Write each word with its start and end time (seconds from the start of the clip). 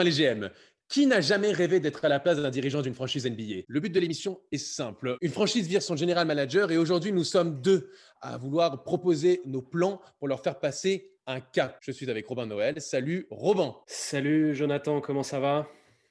Dans 0.00 0.04
les 0.06 0.12
GM. 0.12 0.48
Qui 0.88 1.06
n'a 1.06 1.20
jamais 1.20 1.52
rêvé 1.52 1.78
d'être 1.78 2.02
à 2.06 2.08
la 2.08 2.20
place 2.20 2.38
d'un 2.38 2.48
dirigeant 2.48 2.80
d'une 2.80 2.94
franchise 2.94 3.26
NBA 3.26 3.64
Le 3.68 3.80
but 3.80 3.90
de 3.92 4.00
l'émission 4.00 4.40
est 4.50 4.56
simple. 4.56 5.18
Une 5.20 5.30
franchise 5.30 5.68
vire 5.68 5.82
son 5.82 5.94
general 5.94 6.26
manager 6.26 6.70
et 6.70 6.78
aujourd'hui 6.78 7.12
nous 7.12 7.22
sommes 7.22 7.60
deux 7.60 7.90
à 8.22 8.38
vouloir 8.38 8.82
proposer 8.82 9.42
nos 9.44 9.60
plans 9.60 10.00
pour 10.18 10.26
leur 10.26 10.42
faire 10.42 10.58
passer 10.58 11.10
un 11.26 11.40
cap. 11.40 11.76
Je 11.82 11.92
suis 11.92 12.08
avec 12.08 12.26
Robin 12.26 12.46
Noël. 12.46 12.80
Salut 12.80 13.26
Robin. 13.30 13.76
Salut 13.86 14.54
Jonathan, 14.54 15.02
comment 15.02 15.22
ça 15.22 15.38
va? 15.38 15.68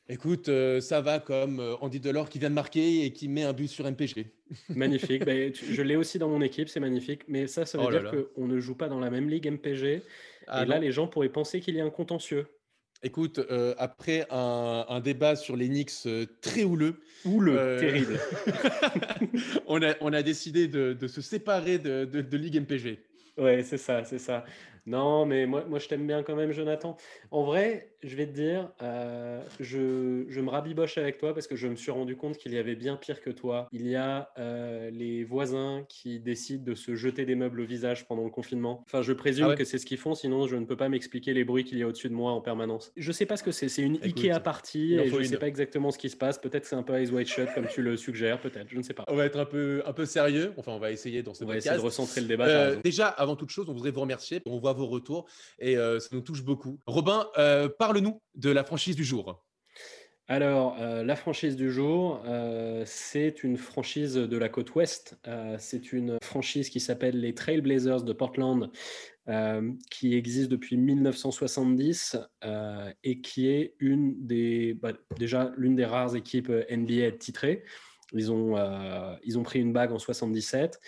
Écoute, 0.07 0.49
euh, 0.49 0.79
ça 0.81 1.01
va 1.01 1.17
comme 1.17 1.59
euh, 1.59 1.76
Andy 1.81 1.99
Delors 1.99 2.29
qui 2.29 2.37
vient 2.37 2.51
de 2.51 2.55
marquer 2.55 3.05
et 3.05 3.12
qui 3.12 3.27
met 3.27 3.43
un 3.43 3.53
but 3.53 3.70
sur 3.70 3.90
MPG. 3.90 4.27
Magnifique. 4.70 5.26
Ben, 5.26 5.51
je 5.51 5.81
l'ai 5.81 5.95
aussi 5.95 6.20
dans 6.20 6.29
mon 6.29 6.41
équipe, 6.41 6.70
c'est 6.70 6.79
magnifique. 6.79 7.21
Mais 7.27 7.48
ça, 7.48 7.65
ça 7.65 7.79
veut 7.79 7.85
Oh 7.87 7.90
là 7.90 7.99
dire 8.01 8.12
là. 8.13 8.21
qu'on 8.35 8.45
ne 8.48 8.59
joue 8.59 8.76
pas 8.76 8.87
dans 8.87 8.99
la 8.99 9.09
même 9.09 9.29
ligue 9.29 9.49
MPG. 9.51 10.03
Ah 10.45 10.62
et 10.62 10.65
là, 10.67 10.76
non. 10.76 10.81
les 10.81 10.91
gens 10.91 11.07
pourraient 11.07 11.29
penser 11.29 11.59
qu'il 11.59 11.73
y 11.76 11.81
a 11.81 11.85
un 11.85 11.90
contentieux. 11.90 12.45
Écoute, 13.02 13.39
euh, 13.39 13.73
après 13.77 14.27
un, 14.30 14.85
un 14.89 14.99
débat 14.99 15.35
sur 15.38 15.55
les 15.55 15.70
Knicks 15.70 16.05
euh, 16.05 16.26
très 16.41 16.63
houleux, 16.66 16.99
Ou 17.23 17.40
le 17.40 17.57
Euh, 17.57 17.80
terrible. 17.80 18.20
on, 19.67 19.81
a, 19.81 19.95
on 20.02 20.12
a 20.12 20.21
décidé 20.21 20.67
de, 20.67 20.94
de 20.94 21.07
se 21.07 21.21
séparer 21.21 21.80
de, 21.80 22.04
de, 22.05 22.21
de 22.21 22.38
Ligue 22.38 22.57
MPG. 22.60 22.99
Ouais, 23.38 23.63
c'est 23.63 23.77
ça, 23.77 24.04
c'est 24.04 24.20
ça. 24.20 24.43
Non, 24.85 25.26
mais 25.26 25.46
moi, 25.46 25.66
moi 25.68 25.80
je 25.80 25.88
t'aime 25.88 26.05
bien 26.08 26.24
quand 26.24 26.35
même, 26.35 26.52
Jonathan. 26.52 26.98
En 27.32 27.44
vrai, 27.44 27.91
je 28.04 28.16
vais 28.16 28.26
te 28.26 28.32
dire, 28.32 28.70
euh, 28.82 29.41
je, 29.60 30.26
je 30.30 30.41
me 30.41 30.49
rabiboche 30.49 30.98
avec 30.98 31.18
toi 31.18 31.34
parce 31.34 31.48
que 31.48 31.55
je 31.55 31.68
me 31.68 31.76
suis 31.76 31.91
rendu 31.91 32.16
compte 32.16 32.38
qu'il 32.38 32.54
y 32.54 32.58
avait 32.58 32.76
bien 32.76 32.96
pire 32.96 33.22
que 33.22 33.30
toi. 33.30 33.68
Il 33.72 33.88
y 33.88 33.96
a 33.96 34.32
euh, 34.38 34.90
les 34.91 35.24
voisins 35.24 35.84
qui 35.90 36.20
décident 36.20 36.63
de 36.63 36.76
se 36.76 36.96
jeter 36.96 37.26
des 37.26 37.35
meubles 37.35 37.62
au 37.62 37.66
visage 37.66 38.07
pendant 38.07 38.24
le 38.24 38.30
confinement. 38.30 38.84
Enfin, 38.85 39.02
je 39.02 39.13
présume 39.13 39.46
Ah 39.46 39.50
ouais 39.50 39.55
que 39.55 39.66
c'est 39.66 39.77
ce 39.77 39.85
qu'ils 39.85 39.98
font, 39.98 40.16
sinon 40.16 40.48
je 40.48 40.55
ne 40.55 40.66
peux 40.66 40.77
pas 40.77 40.90
m'expliquer 40.90 41.34
les 41.34 41.44
bruits 41.44 41.63
qu'il 41.66 41.77
y 41.77 41.84
a 41.84 41.88
au-dessus 41.88 42.10
de 42.10 42.13
moi 42.13 42.32
en 42.32 42.41
permanence. 42.41 42.91
Je 42.96 43.12
sais 43.12 43.26
pas 43.26 43.38
ce 43.38 43.44
que 43.44 43.52
c'est, 43.52 43.70
c'est 43.70 43.82
une 43.82 43.96
Écoute, 43.96 44.20
Ikea 44.24 44.34
en 44.34 45.04
et 45.04 45.10
je 45.10 45.16
une. 45.18 45.26
sais 45.26 45.38
pas 45.38 45.48
exactement 45.48 45.91
ce 45.91 45.98
qui 45.98 46.10
se 46.10 46.18
passe. 46.18 46.38
Peut-être 46.40 46.66
c'est 46.66 46.76
un 46.76 46.84
peu 46.84 46.94
Eyes 46.98 47.12
Wide 47.12 47.27
Shut 47.27 47.50
comme 47.54 47.68
tu 47.68 47.82
le 47.82 47.98
suggères, 47.98 48.40
peut-être, 48.40 48.68
je 48.70 48.77
ne 48.77 48.84
sais 48.84 48.94
pas. 48.94 49.04
On 49.07 49.16
va 49.16 49.26
être 49.26 49.40
un 49.40 49.46
peu, 49.46 49.82
un 49.85 49.94
peu 49.94 50.05
sérieux. 50.05 50.54
Enfin, 50.57 50.72
on 50.72 50.80
va 50.80 50.91
essayer 50.91 51.22
dans 51.24 51.34
ce 51.34 51.44
On 51.44 51.48
va 51.48 51.54
podcast. 51.54 51.68
essayer 51.68 51.80
de 51.82 51.85
recentrer 51.85 52.22
le 52.22 52.27
débat. 52.27 52.48
Euh, 52.48 52.76
déjà, 52.84 53.07
avant 53.07 53.35
toute 53.35 53.50
chose, 53.50 53.70
on 53.70 53.74
voudrait 53.74 53.91
vous 53.91 54.02
remercier. 54.02 54.41
On 54.46 54.57
voit 54.57 54.68
vos 54.73 54.87
retours 54.87 55.25
et 55.59 55.77
euh, 55.77 55.99
ça 55.99 56.09
nous 56.12 56.21
touche 56.21 56.43
beaucoup. 56.43 56.79
Robin, 56.85 57.27
euh, 57.37 57.70
parle-nous 57.70 58.21
de 58.35 58.49
la 58.49 58.63
franchise 58.63 58.95
du 58.95 59.03
jour. 59.03 59.43
Alors, 60.27 60.77
euh, 60.79 61.03
la 61.03 61.15
franchise 61.15 61.55
du 61.55 61.71
jour, 61.71 62.21
c'est 62.85 63.43
une 63.43 63.57
franchise 63.57 64.13
de 64.13 64.38
la 64.38 64.47
côte 64.47 64.75
ouest. 64.75 65.17
C'est 65.57 65.91
une 65.91 66.19
franchise 66.22 66.69
qui 66.69 66.79
s'appelle 66.79 67.19
les 67.19 67.34
Trailblazers 67.34 68.03
de 68.03 68.13
Portland, 68.13 68.69
qui 69.89 70.13
existe 70.13 70.50
depuis 70.50 70.78
1970 70.78 72.17
euh, 72.44 72.94
et 73.03 73.22
qui 73.22 73.47
est 73.47 73.75
une 73.79 74.25
des, 74.25 74.75
bah, 74.75 74.94
déjà 75.17 75.51
l'une 75.57 75.75
des 75.75 75.85
rares 75.85 76.16
équipes 76.16 76.50
NBA 76.50 76.94
à 76.94 77.07
être 77.07 77.19
titrée. 77.19 77.63
Ils 78.13 78.31
ont, 78.31 78.56
ils 79.23 79.38
ont 79.38 79.44
pris 79.44 79.59
une 79.59 79.73
bague 79.73 79.91
en 79.91 80.00
77. 80.00 80.79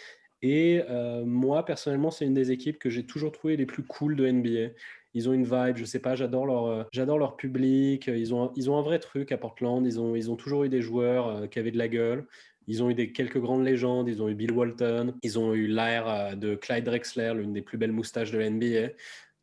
Et 0.41 0.81
euh, 0.89 1.23
moi, 1.25 1.65
personnellement, 1.65 2.11
c'est 2.11 2.25
une 2.25 2.33
des 2.33 2.51
équipes 2.51 2.79
que 2.79 2.89
j'ai 2.89 3.05
toujours 3.05 3.31
trouvé 3.31 3.57
les 3.57 3.65
plus 3.65 3.83
cool 3.83 4.15
de 4.15 4.27
NBA. 4.27 4.73
Ils 5.13 5.29
ont 5.29 5.33
une 5.33 5.43
vibe, 5.43 5.75
je 5.75 5.85
sais 5.85 5.99
pas, 5.99 6.15
j'adore 6.15 6.45
leur, 6.45 6.65
euh, 6.65 6.83
j'adore 6.91 7.17
leur 7.17 7.35
public. 7.35 8.07
Ils 8.07 8.33
ont, 8.33 8.51
ils 8.55 8.69
ont 8.69 8.77
un 8.77 8.81
vrai 8.81 8.99
truc 8.99 9.31
à 9.31 9.37
Portland. 9.37 9.85
Ils 9.85 9.99
ont, 9.99 10.15
ils 10.15 10.31
ont 10.31 10.35
toujours 10.35 10.63
eu 10.63 10.69
des 10.69 10.81
joueurs 10.81 11.27
euh, 11.27 11.47
qui 11.47 11.59
avaient 11.59 11.71
de 11.71 11.77
la 11.77 11.87
gueule. 11.87 12.25
Ils 12.67 12.83
ont 12.83 12.89
eu 12.89 12.93
des, 12.93 13.11
quelques 13.11 13.39
grandes 13.39 13.65
légendes. 13.65 14.07
Ils 14.07 14.21
ont 14.21 14.29
eu 14.29 14.35
Bill 14.35 14.51
Walton. 14.51 15.13
Ils 15.23 15.39
ont 15.39 15.53
eu 15.53 15.67
l'air 15.67 16.07
euh, 16.07 16.35
de 16.35 16.55
Clyde 16.55 16.85
Drexler, 16.85 17.33
l'une 17.35 17.53
des 17.53 17.61
plus 17.61 17.77
belles 17.77 17.91
moustaches 17.91 18.31
de 18.31 18.39
la 18.39 18.49
NBA. 18.49 18.93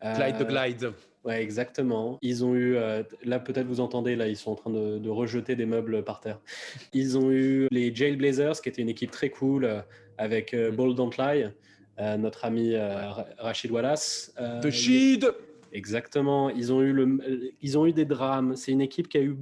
Euh, 0.05 0.15
Clyde 0.15 0.39
the 0.39 0.47
Glide. 0.47 0.93
Ouais, 1.29 1.43
exactement. 1.43 2.19
Ils 2.23 2.45
ont 2.45 2.55
eu, 2.55 2.77
euh, 2.77 3.03
là 3.23 3.39
peut-être 3.39 3.67
vous 3.67 3.81
entendez, 3.81 4.17
là 4.17 4.29
ils 4.29 4.37
sont 4.37 4.51
en 4.51 4.55
train 4.55 4.71
de, 4.71 4.99
de 4.99 5.11
rejeter 5.11 5.57
des 5.57 5.67
meubles 5.67 6.03
par 6.03 6.21
terre. 6.21 6.41
Ils 6.95 7.19
ont 7.19 7.31
eu 7.31 7.69
les 7.71 7.95
Jailblazers, 7.95 8.61
qui 8.63 8.71
était 8.71 8.81
une 8.81 8.89
équipe 8.89 9.11
très 9.11 9.29
cool, 9.29 9.65
euh, 9.67 9.81
avec 10.17 10.55
euh, 10.55 10.73
Mm. 10.73 10.77
Ball 10.77 10.95
Don't 10.95 11.11
Lie, 11.19 11.45
euh, 12.01 12.17
notre 12.17 12.45
ami 12.47 12.75
Ra- 12.77 13.27
Rachid 13.39 13.71
Wallace. 13.71 14.33
The 14.63 14.71
Sheed. 14.71 15.31
Exactement. 15.73 16.49
Ils 16.49 16.73
ont 16.73 16.81
eu, 16.81 16.93
le, 16.93 17.53
ils 17.61 17.77
ont 17.77 17.85
eu 17.87 17.93
des 17.93 18.07
drames. 18.07 18.57
C'est 18.57 18.73
une 18.73 18.81
équipe 18.81 19.07
qui 19.09 19.19
a 19.19 19.23
eu 19.23 19.37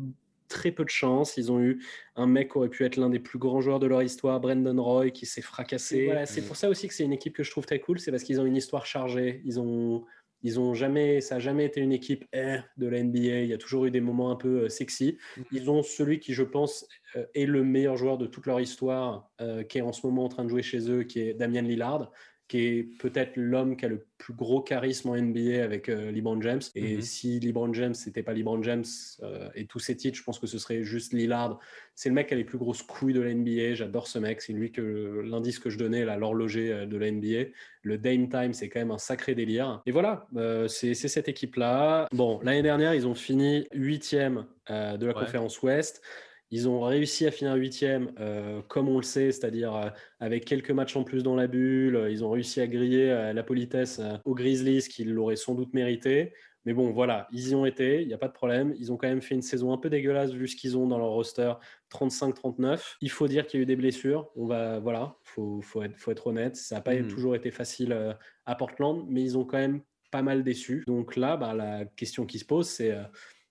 très 0.49 0.73
peu 0.73 0.85
de 0.85 0.91
chance. 0.91 1.37
Ils 1.37 1.53
ont 1.53 1.61
eu 1.61 1.81
un 2.17 2.27
mec 2.27 2.51
qui 2.51 2.59
aurait 2.59 2.69
pu 2.69 2.85
être 2.85 2.97
l'un 2.97 3.11
des 3.11 3.21
plus 3.21 3.39
grands 3.39 3.61
joueurs 3.61 3.79
de 3.79 3.87
leur 3.87 4.03
histoire, 4.03 4.41
Brendan 4.41 4.81
Roy, 4.81 5.11
qui 5.11 5.25
s'est 5.25 5.41
fracassé. 5.43 6.07
Voilà, 6.07 6.27
c'est 6.27 6.43
pour 6.43 6.57
ça 6.57 6.69
aussi 6.69 6.89
que 6.89 6.95
c'est 6.95 7.05
une 7.05 7.13
équipe 7.13 7.33
que 7.35 7.45
je 7.45 7.51
trouve 7.53 7.65
très 7.65 7.79
cool. 7.79 8.01
C'est 8.01 8.11
parce 8.11 8.25
qu'ils 8.25 8.41
ont 8.41 8.47
une 8.47 8.57
histoire 8.57 8.87
chargée. 8.87 9.41
Ils 9.45 9.61
ont, 9.61 10.05
ils 10.47 10.61
ont 10.61 10.75
jamais, 10.75 11.21
ça 11.21 11.35
n'a 11.35 11.41
jamais 11.41 11.65
été 11.65 11.81
une 11.81 11.91
équipe 11.91 12.25
eh, 12.33 12.59
de 12.77 12.87
la 12.87 13.03
NBA. 13.03 13.41
Il 13.41 13.49
y 13.49 13.53
a 13.53 13.59
toujours 13.59 13.87
eu 13.87 13.91
des 13.91 14.01
moments 14.01 14.31
un 14.31 14.37
peu 14.37 14.61
euh, 14.61 14.69
sexy. 14.69 15.19
Ils 15.51 15.69
ont 15.73 15.83
celui 15.83 16.21
qui, 16.21 16.35
je 16.35 16.45
pense, 16.45 16.87
euh, 17.17 17.27
est 17.35 17.47
le 17.47 17.65
meilleur 17.65 17.97
joueur 17.97 18.17
de 18.17 18.29
toute 18.29 18.47
leur 18.47 18.61
histoire, 18.61 19.29
euh, 19.41 19.65
qui 19.65 19.79
est 19.79 19.81
en 19.81 19.93
ce 19.93 20.07
moment 20.07 20.27
en 20.27 20.29
train 20.29 20.45
de 20.45 20.49
jouer 20.49 20.63
chez 20.63 20.89
eux, 20.89 21.03
qui 21.03 21.19
est 21.19 21.35
Damian 21.35 21.63
Lillard 21.63 22.13
qui 22.49 22.59
est 22.59 22.83
peut-être 23.01 23.33
l'homme 23.37 23.77
qui 23.77 23.87
a 23.87 23.89
le 23.89 24.07
plus 24.19 24.33
gros 24.33 24.61
charisme 24.61 25.09
en 25.11 25.17
NBA 25.17 25.65
avec 25.65 25.89
euh, 25.89 26.13
LeBron 26.13 26.41
James. 26.43 26.61
Et 26.77 26.95
Mhm. 26.97 27.01
si 27.03 27.41
LeBron 27.41 27.73
James 27.75 27.95
n'était 28.07 28.23
pas 28.23 28.33
LeBron 28.33 28.63
James 28.63 28.85
euh, 29.25 29.49
et 29.57 29.67
tous 29.67 29.81
ses 29.81 29.97
titres, 29.97 30.17
je 30.17 30.23
pense 30.23 30.39
que 30.39 30.47
ce 30.47 30.59
serait 30.59 30.85
juste 30.85 31.13
Lillard. 31.13 31.59
C'est 31.97 32.09
le 32.09 32.15
mec 32.15 32.29
qui 32.29 32.35
a 32.35 32.37
les 32.37 32.45
plus 32.45 32.59
grosses 32.59 32.83
couilles 32.83 33.13
de 33.15 33.21
la 33.21 33.35
NBA. 33.35 33.75
J'adore 33.75 34.07
ce 34.07 34.19
mec. 34.21 34.41
C'est 34.43 34.53
lui 34.53 34.71
que 34.71 35.23
l'indice 35.25 35.59
que 35.59 35.71
je 35.71 35.79
donnais, 35.79 36.05
l'horloger 36.05 36.73
euh, 36.73 36.87
de 36.87 36.97
la 36.97 37.11
NBA. 37.11 37.51
Le 37.83 37.99
Dame 37.99 38.29
Time, 38.29 38.53
c'est 38.53 38.69
quand 38.69 38.79
même 38.81 38.91
un 38.93 38.99
sacré 38.99 39.35
délire. 39.35 39.83
Et 39.87 39.91
voilà, 39.91 40.29
euh, 40.37 40.69
c'est 40.69 40.95
cette 40.95 41.29
équipe-là. 41.29 42.09
Bon, 42.13 42.39
l'année 42.45 42.63
dernière, 42.63 42.95
ils 42.95 43.07
ont 43.09 43.15
fini 43.15 43.67
huitième 43.75 44.47
de 44.69 45.05
la 45.07 45.15
Ouais. 45.17 45.25
conférence 45.25 45.63
Ouest. 45.63 46.03
Ils 46.51 46.69
ont 46.69 46.81
réussi 46.81 47.27
à 47.27 47.31
finir 47.31 47.55
huitième, 47.55 48.13
euh, 48.21 48.63
comme 48.69 48.89
on 48.89 48.97
le 48.99 49.03
sait, 49.03 49.33
c'est-à-dire 49.33 49.75
euh, 49.75 49.89
avec 50.21 50.45
quelques 50.45 50.71
matchs 50.71 50.97
en 50.97 51.03
plus 51.05 51.23
dans 51.23 51.35
la 51.35 51.47
bulle. 51.49 52.07
Ils 52.11 52.25
ont 52.25 52.31
réussi 52.31 52.61
à 52.61 52.67
griller 52.69 53.11
euh, 53.11 53.33
la 53.33 53.43
politesse 53.43 53.99
euh, 53.99 54.17
aux 54.25 54.35
Grizzlies, 54.35 54.83
qu'ils 54.89 55.13
l'auraient 55.13 55.37
sans 55.37 55.55
doute 55.55 55.75
mérité. 55.75 56.33
Mais 56.65 56.73
bon, 56.73 56.91
voilà, 56.91 57.29
ils 57.33 57.51
y 57.51 57.55
ont 57.55 57.65
été, 57.65 58.03
il 58.03 58.09
n'y 58.09 58.15
a 58.15 58.19
pas 58.19 58.27
de 58.27 58.33
problème. 58.33 58.75
Ils 58.79 58.93
ont 58.93 58.97
quand 58.97 59.07
même 59.07 59.23
fait 59.23 59.37
une 59.37 59.43
saison 59.43 59.73
un 59.73 59.79
peu 59.79 59.89
dégueulasse 59.89 60.33
vu 60.33 60.49
ce 60.49 60.57
qu'ils 60.57 60.77
ont 60.77 60.89
dans 60.89 60.99
leur 60.99 61.11
roster, 61.11 61.53
35-39. 61.91 62.97
Il 63.01 63.11
faut 63.11 63.29
dire 63.29 63.47
qu'il 63.47 63.59
y 63.59 63.61
a 63.61 63.63
eu 63.63 63.67
des 63.67 63.77
blessures. 63.77 64.31
On 64.35 64.47
va, 64.47 64.81
voilà, 64.81 65.17
faut, 65.23 65.61
faut 65.63 65.83
être, 65.85 65.97
faut 65.97 66.11
être 66.11 66.27
honnête. 66.27 66.57
Ça 66.57 66.77
n'a 66.77 66.81
pas 66.81 66.95
Mhm. 66.95 67.09
toujours 67.09 67.37
été 67.37 67.51
facile 67.53 67.93
euh, 67.93 68.13
à 68.47 68.55
Portland, 68.57 69.05
mais 69.09 69.23
ils 69.23 69.39
ont 69.39 69.45
quand 69.45 69.59
même 69.59 69.83
pas 70.11 70.23
mal 70.23 70.43
déçu. 70.43 70.83
Donc 70.89 71.15
là, 71.17 71.37
bah, 71.37 71.55
la 71.55 71.85
question 71.85 72.27
qui 72.27 72.39
se 72.41 72.45
pose, 72.45 72.69
c'est 72.69 72.91
euh, 72.93 73.03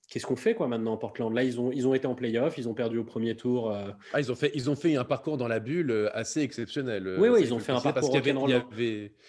qu'est-ce 0.10 0.26
qu'on 0.26 0.36
fait 0.36 0.54
quoi 0.56 0.68
maintenant 0.68 0.94
en 0.94 0.98
Portland? 0.98 1.34
Là, 1.34 1.44
ils 1.44 1.60
ont, 1.60 1.72
ils 1.72 1.88
ont 1.88 1.94
été 1.94 2.08
en 2.08 2.16
playoff, 2.16 2.58
ils 2.58 2.70
ont 2.70 2.74
perdu 2.74 2.98
au 2.98 3.04
premier 3.04 3.36
tour. 3.36 3.72
euh, 3.72 3.90
Ah, 4.14 4.20
ils, 4.22 4.32
ont 4.32 4.36
fait, 4.36 4.52
ils 4.54 4.70
ont 4.70 4.76
fait 4.76 4.96
un 4.96 5.04
parcours 5.04 5.38
dans 5.38 5.48
la 5.48 5.60
bulle 5.60 5.92
euh, 5.92 6.10
assez 6.16 6.42
exceptionnel. 6.42 7.08
euh, 7.08 7.18
Oui, 7.20 7.30
oui, 7.30 7.40
ils 7.42 7.48
il 7.48 7.54
ont 7.54 7.60
fait 7.60 7.72
un 7.72 7.82
parcours 7.82 8.12
rock'n'roll. 8.12 8.64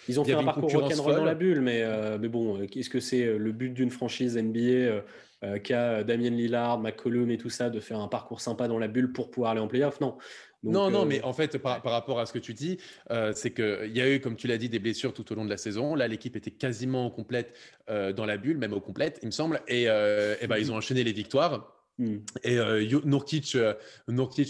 Ils 0.07 0.19
ont 0.19 0.23
fait 0.23 0.33
un 0.33 0.43
parcours 0.43 0.71
rock'n'roll 0.71 1.15
dans 1.15 1.25
la 1.25 1.35
bulle, 1.35 1.61
mais, 1.61 1.81
euh, 1.83 2.17
mais 2.19 2.27
bon, 2.29 2.61
est-ce 2.61 2.89
que 2.89 2.99
c'est 2.99 3.37
le 3.37 3.51
but 3.51 3.69
d'une 3.73 3.89
franchise 3.91 4.37
NBA 4.37 5.03
euh, 5.43 5.59
qu'a 5.59 6.03
Damien 6.03 6.31
Lillard, 6.31 6.79
McCollum 6.79 7.29
et 7.31 7.37
tout 7.37 7.49
ça 7.49 7.69
de 7.69 7.79
faire 7.79 7.99
un 7.99 8.07
parcours 8.07 8.41
sympa 8.41 8.67
dans 8.67 8.79
la 8.79 8.87
bulle 8.87 9.11
pour 9.11 9.29
pouvoir 9.29 9.51
aller 9.51 9.61
en 9.61 9.67
playoff? 9.67 10.01
Non. 10.01 10.17
Donc, 10.63 10.73
non, 10.73 10.89
non, 10.89 11.03
euh, 11.03 11.05
mais 11.05 11.21
en 11.21 11.33
fait, 11.33 11.57
par, 11.59 11.81
par 11.81 11.91
rapport 11.91 12.19
à 12.19 12.25
ce 12.25 12.33
que 12.33 12.39
tu 12.39 12.53
dis, 12.53 12.79
euh, 13.11 13.31
c'est 13.33 13.51
qu'il 13.51 13.95
y 13.95 14.01
a 14.01 14.11
eu, 14.11 14.19
comme 14.19 14.35
tu 14.35 14.47
l'as 14.47 14.57
dit, 14.57 14.69
des 14.69 14.79
blessures 14.79 15.13
tout 15.13 15.31
au 15.31 15.35
long 15.35 15.45
de 15.45 15.49
la 15.49 15.57
saison. 15.57 15.93
Là, 15.93 16.07
l'équipe 16.07 16.35
était 16.35 16.51
quasiment 16.51 17.09
complète 17.09 17.55
dans 17.87 18.25
la 18.25 18.37
bulle, 18.37 18.57
même 18.57 18.73
au 18.73 18.81
complète, 18.81 19.19
il 19.21 19.27
me 19.27 19.31
semble. 19.31 19.61
Et, 19.67 19.83
et 19.83 20.47
ben, 20.47 20.57
ils 20.57 20.71
ont 20.71 20.75
enchaîné 20.75 21.03
les 21.03 21.13
victoires. 21.13 21.76
Hmm. 21.99 22.17
Et 22.43 22.57
euh, 22.57 22.85
Nurkic, 23.05 23.55
euh, 23.55 23.73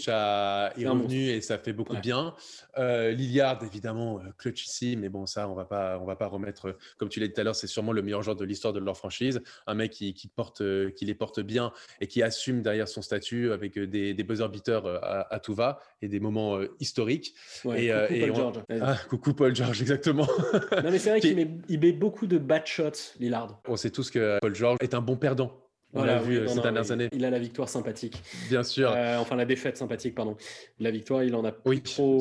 a, 0.08 0.72
est 0.76 0.86
revenu 0.88 1.28
et 1.28 1.40
ça 1.40 1.58
fait 1.58 1.72
beaucoup 1.72 1.92
Ouais. 1.92 1.98
de 1.98 2.02
bien. 2.02 2.34
Euh, 2.78 3.10
Lillard, 3.12 3.62
évidemment, 3.64 4.18
euh, 4.18 4.30
clutch 4.36 4.66
ici, 4.66 4.96
mais 4.96 5.08
bon, 5.08 5.26
ça, 5.26 5.48
on 5.48 5.54
va 5.54 5.64
pas, 5.64 5.98
on 6.00 6.04
va 6.04 6.16
pas 6.16 6.26
remettre. 6.26 6.68
euh, 6.68 6.72
Comme 6.98 7.08
tu 7.08 7.20
l'as 7.20 7.26
dit 7.26 7.32
tout 7.32 7.40
à 7.40 7.44
l'heure, 7.44 7.54
c'est 7.56 7.66
sûrement 7.66 7.92
le 7.92 8.02
meilleur 8.02 8.22
joueur 8.22 8.36
de 8.36 8.44
l'histoire 8.44 8.72
de 8.72 8.78
leur 8.80 8.96
franchise. 8.96 9.40
Un 9.66 9.74
mec 9.74 9.92
qui, 9.92 10.14
qui 10.14 10.28
porte, 10.28 10.62
qui 10.94 11.04
les 11.04 11.14
porte 11.14 11.40
bien 11.40 11.72
et 12.00 12.06
qui 12.06 12.22
assume 12.22 12.62
derrière 12.62 12.88
son 12.88 13.02
statut 13.02 13.52
avec 13.52 13.78
des, 13.78 14.14
des 14.14 14.22
buzzer 14.24 14.48
beaters 14.48 14.86
à, 14.86 15.32
à 15.34 15.40
tout 15.40 15.54
va 15.54 15.80
et 16.02 16.08
des 16.08 16.20
moments 16.20 16.58
historiques. 16.80 17.34
Ouais, 17.64 17.84
Et, 17.84 17.92
euh, 17.92 18.06
coucou 18.06 18.14
et 18.14 18.20
Paul 18.20 18.30
on- 18.30 18.34
George. 18.36 18.56
Ah, 18.82 18.96
coucou 19.08 19.34
Paul 19.34 19.54
George, 19.56 19.80
exactement. 19.82 20.28
Non, 20.72 20.90
mais 20.90 20.98
c'est 20.98 21.10
vrai 21.10 21.20
qui- 21.20 21.28
qu'il 21.28 21.36
met, 21.36 21.50
il 21.68 21.80
met 21.80 21.92
beaucoup 21.92 22.26
de 22.26 22.38
bad 22.38 22.66
shots, 22.66 23.14
Lillard. 23.18 23.60
on 23.66 23.76
sait 23.76 23.90
tous 23.90 24.10
que 24.10 24.38
Paul 24.40 24.54
George 24.54 24.78
est 24.80 24.94
un 24.94 25.00
bon 25.00 25.16
perdant. 25.16 25.52
On 25.94 26.00
Voilà, 26.00 26.16
l'a 26.16 26.20
vu 26.22 26.32
oui, 26.32 26.36
euh, 26.36 26.40
non, 26.42 26.48
ces 26.50 26.56
non, 26.56 26.62
dernières 26.62 26.84
oui. 26.84 26.92
années, 26.92 27.08
Il 27.12 27.24
a 27.24 27.30
la 27.30 27.38
victoire 27.38 27.68
sympathique. 27.68 28.22
bien 28.50 28.62
sûr. 28.62 28.92
Euh, 28.94 29.16
enfin, 29.16 29.36
la 29.36 29.46
défaite 29.46 29.78
sympathique, 29.78 30.14
pardon. 30.14 30.36
La 30.80 30.90
victoire, 30.90 31.22
il 31.24 31.34
en 31.34 31.46
a 31.46 31.52
oui, 31.64 31.80
trop. 31.80 32.20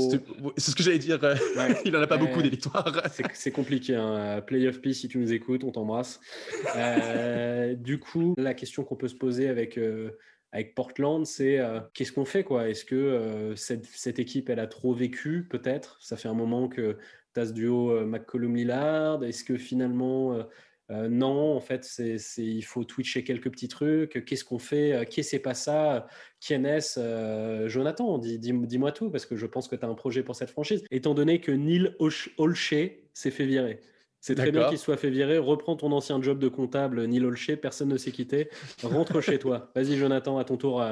c'est 0.55 0.71
ce 0.71 0.75
que 0.75 0.83
j'allais 0.83 0.99
dire. 0.99 1.21
euh, 1.23 1.35
Ouais. 1.57 1.75
Il 1.85 1.95
en 1.97 2.01
a 2.01 2.07
pas 2.07 2.15
Ouais. 2.15 2.21
beaucoup 2.25 2.41
des 2.41 2.49
victoires. 2.49 2.89
C'est- 3.33 3.51
compliqué. 3.51 3.95
Hein. 3.95 4.41
Playoff 4.47 4.79
P, 4.81 4.93
si 4.93 5.09
tu 5.09 5.17
nous 5.17 5.33
écoutes, 5.33 5.65
on 5.65 5.71
t'embrasse. 5.71 6.21
Euh, 6.77 7.75
du 7.77 7.99
coup, 7.99 8.35
la 8.37 8.53
question 8.53 8.83
qu'on 8.85 8.95
peut 8.95 9.09
se 9.09 9.15
poser 9.15 9.49
avec, 9.49 9.77
euh, 9.77 10.11
avec 10.53 10.73
Portland, 10.73 11.25
c'est 11.25 11.59
euh, 11.59 11.81
qu'est-ce 11.93 12.13
qu'on 12.13 12.23
fait 12.25 12.45
quoi? 12.45 12.69
Est-ce 12.69 12.85
que 12.85 12.95
euh, 12.95 13.55
cette, 13.57 13.85
cette 13.85 14.17
équipe, 14.19 14.49
elle 14.49 14.59
a 14.61 14.67
trop 14.67 14.93
vécu 14.93 15.45
Peut-être? 15.49 15.97
Ça 15.99 16.15
fait 16.15 16.29
un 16.29 16.33
moment 16.33 16.69
que 16.69 16.95
tu 17.33 17.39
as 17.41 17.47
ce 17.47 17.51
duo 17.51 17.91
euh, 17.91 18.05
McCollum-Lillard. 18.05 19.23
Est-ce 19.25 19.43
que 19.43 19.57
finalement, 19.57 20.37
euh, 20.89 20.97
euh, 20.97 21.09
non, 21.09 21.55
en 21.55 21.59
fait, 21.59 21.83
c'est, 21.83 22.17
il 22.37 22.61
faut 22.61 22.83
twitcher 22.83 23.23
quelques 23.23 23.51
petits 23.51 23.67
trucs. 23.67 24.23
Qu'est-ce 24.25 24.43
qu'on 24.43 24.59
fait? 24.59 24.93
Euh, 24.93 25.03
Qui 25.03 25.23
c'est 25.23 25.39
pas 25.39 25.53
ça? 25.53 26.07
Qui 26.39 26.53
est 26.53 26.97
euh, 26.97 27.67
Jonathan, 27.67 28.17
dis, 28.17 28.39
dis, 28.39 28.77
moi 28.77 28.91
tout, 28.91 29.09
parce 29.09 29.25
que 29.25 29.35
je 29.35 29.45
pense 29.45 29.67
que 29.67 29.75
tu 29.75 29.85
as 29.85 29.89
un 29.89 29.95
projet 29.95 30.23
pour 30.23 30.35
cette 30.35 30.49
franchise. 30.49 30.83
Étant 30.91 31.13
donné 31.13 31.41
que 31.41 31.51
Neil 31.51 31.95
Olshay 32.37 33.09
s'est 33.13 33.31
fait 33.31 33.45
virer. 33.45 33.79
C'est 34.19 34.35
très 34.35 34.51
bien 34.51 34.67
qu'il 34.67 34.77
soit 34.77 34.97
fait 34.97 35.09
virer. 35.09 35.37
Reprends 35.37 35.75
ton 35.75 35.91
ancien 35.91 36.21
job 36.21 36.39
de 36.39 36.47
comptable, 36.47 37.05
Neil 37.05 37.23
Olshay. 37.23 37.55
Personne 37.55 37.89
ne 37.89 37.97
s'est 37.97 38.11
quitté. 38.11 38.49
Rentre 38.83 39.21
chez 39.21 39.39
toi. 39.39 39.71
Vas-y, 39.75 39.95
Jonathan, 39.95 40.37
à 40.37 40.43
ton 40.43 40.57
tour 40.57 40.83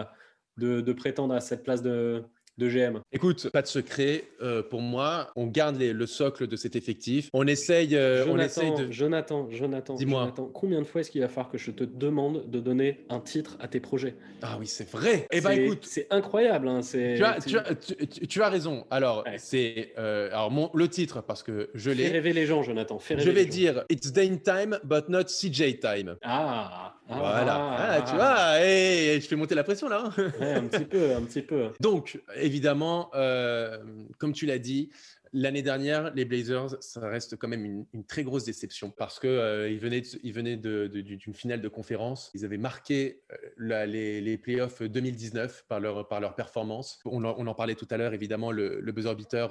de 0.58 0.94
prétendre 0.94 1.34
à 1.34 1.42
cette 1.42 1.64
place 1.64 1.82
de, 1.82 2.24
de 2.58 2.70
GM 2.70 3.02
Écoute, 3.12 3.50
pas 3.50 3.62
de 3.62 3.68
secret. 3.68 4.24
Euh, 4.42 4.64
pour 4.64 4.82
moi, 4.82 5.32
on 5.36 5.48
garde 5.48 5.78
le 5.78 6.06
socle 6.06 6.48
de 6.48 6.56
cet 6.56 6.76
effectif. 6.76 7.30
On 7.34 7.48
essaye, 7.48 7.96
euh, 7.96 8.26
Jonathan, 8.26 8.34
on 8.34 8.46
essaye 8.46 8.76
de. 8.88 8.92
Jonathan, 8.92 9.48
Jonathan, 9.52 9.96
Dis-moi. 9.96 10.34
combien 10.54 10.80
de 10.80 10.86
fois 10.86 11.02
est-ce 11.02 11.12
qu'il 11.12 11.22
va 11.22 11.28
falloir 11.28 11.50
que 11.50 11.58
je 11.58 11.72
te 11.72 11.84
demande 11.84 12.50
de 12.50 12.60
donner 12.60 13.06
un 13.10 13.20
titre 13.20 13.58
à 13.60 13.68
tes 13.68 13.80
projets? 13.80 14.16
Ah 14.42 14.58
oui, 14.60 14.68
c'est 14.68 14.90
vrai. 14.90 15.28
Eh 15.32 15.42
ben 15.42 15.52
écoute, 15.52 15.86
c'est 15.86 16.08
incroyable. 16.12 16.68
Hein, 16.68 16.82
tu, 16.82 17.24
as, 17.24 17.40
tu, 17.42 18.42
as, 18.42 18.50
raison. 18.50 18.86
Alors, 18.90 19.24
c'est 19.38 19.94
euh, 19.98 20.30
alors 20.32 20.52
mon, 20.52 20.70
le 20.74 20.88
titre 20.88 21.22
parce 21.22 21.44
que 21.44 21.70
je 21.74 21.92
l'ai. 21.92 22.06
Fais 22.06 22.12
rêver 22.12 22.34
les 22.34 22.46
gens, 22.46 22.64
Jonathan. 22.64 23.00
je 23.00 23.30
vais 23.30 23.46
dire 23.46 23.84
It's 23.90 24.12
Dane 24.12 24.40
time, 24.40 24.80
but 24.84 25.10
not 25.10 25.26
CJ 25.26 25.80
time. 25.80 26.16
Ah. 26.24 26.95
Ah 27.10 27.18
voilà. 27.20 27.76
Ah, 27.78 28.02
tu 28.02 28.16
vois, 28.16 28.60
hey, 28.60 29.22
je 29.22 29.28
fais 29.28 29.36
monter 29.36 29.56
la 29.56 29.64
pression 29.64 29.88
là. 29.88 30.12
Hein. 30.18 30.32
un 30.42 30.68
petit 30.68 30.86
peu, 30.90 31.16
un 31.16 31.22
petit 31.22 31.42
peu. 31.42 31.72
Donc, 31.80 32.20
évidemment, 32.36 33.12
euh, 33.14 33.78
comme 34.18 34.34
tu 34.34 34.46
l'as 34.46 34.60
dit, 34.60 34.90
L'année 35.38 35.64
dernière, 35.64 36.14
les 36.14 36.24
Blazers, 36.24 36.82
ça 36.82 37.10
reste 37.10 37.36
quand 37.36 37.50
même 37.50 37.86
une, 37.92 38.06
très 38.06 38.24
grosse 38.24 38.46
déception 38.46 38.90
parce 38.90 39.20
qu'ils 39.20 39.30
euh, 39.30 39.78
venaient, 39.82 40.04
ils 40.24 40.32
venaient 40.32 40.56
d'une 40.56 41.34
finale 41.34 41.60
de 41.60 41.68
conférence. 41.68 42.32
Ils 42.34 42.46
avaient 42.46 42.58
marqué 42.58 43.22
euh, 43.60 43.86
les, 43.86 44.22
les, 44.22 44.38
playoffs 44.38 44.82
2019 44.82 45.66
par 45.68 45.82
leur, 45.82 46.08
par 46.08 46.22
leur 46.22 46.36
performance. 46.36 47.02
On, 47.04 47.26
en 47.26 47.54
parlait 47.54 47.76
tout 47.76 47.88
à 47.90 47.98
l'heure, 47.98 48.14
évidemment, 48.14 48.54
le, 48.54 48.80
le 48.80 48.92
buzzer 48.94 49.14
beater 49.14 49.50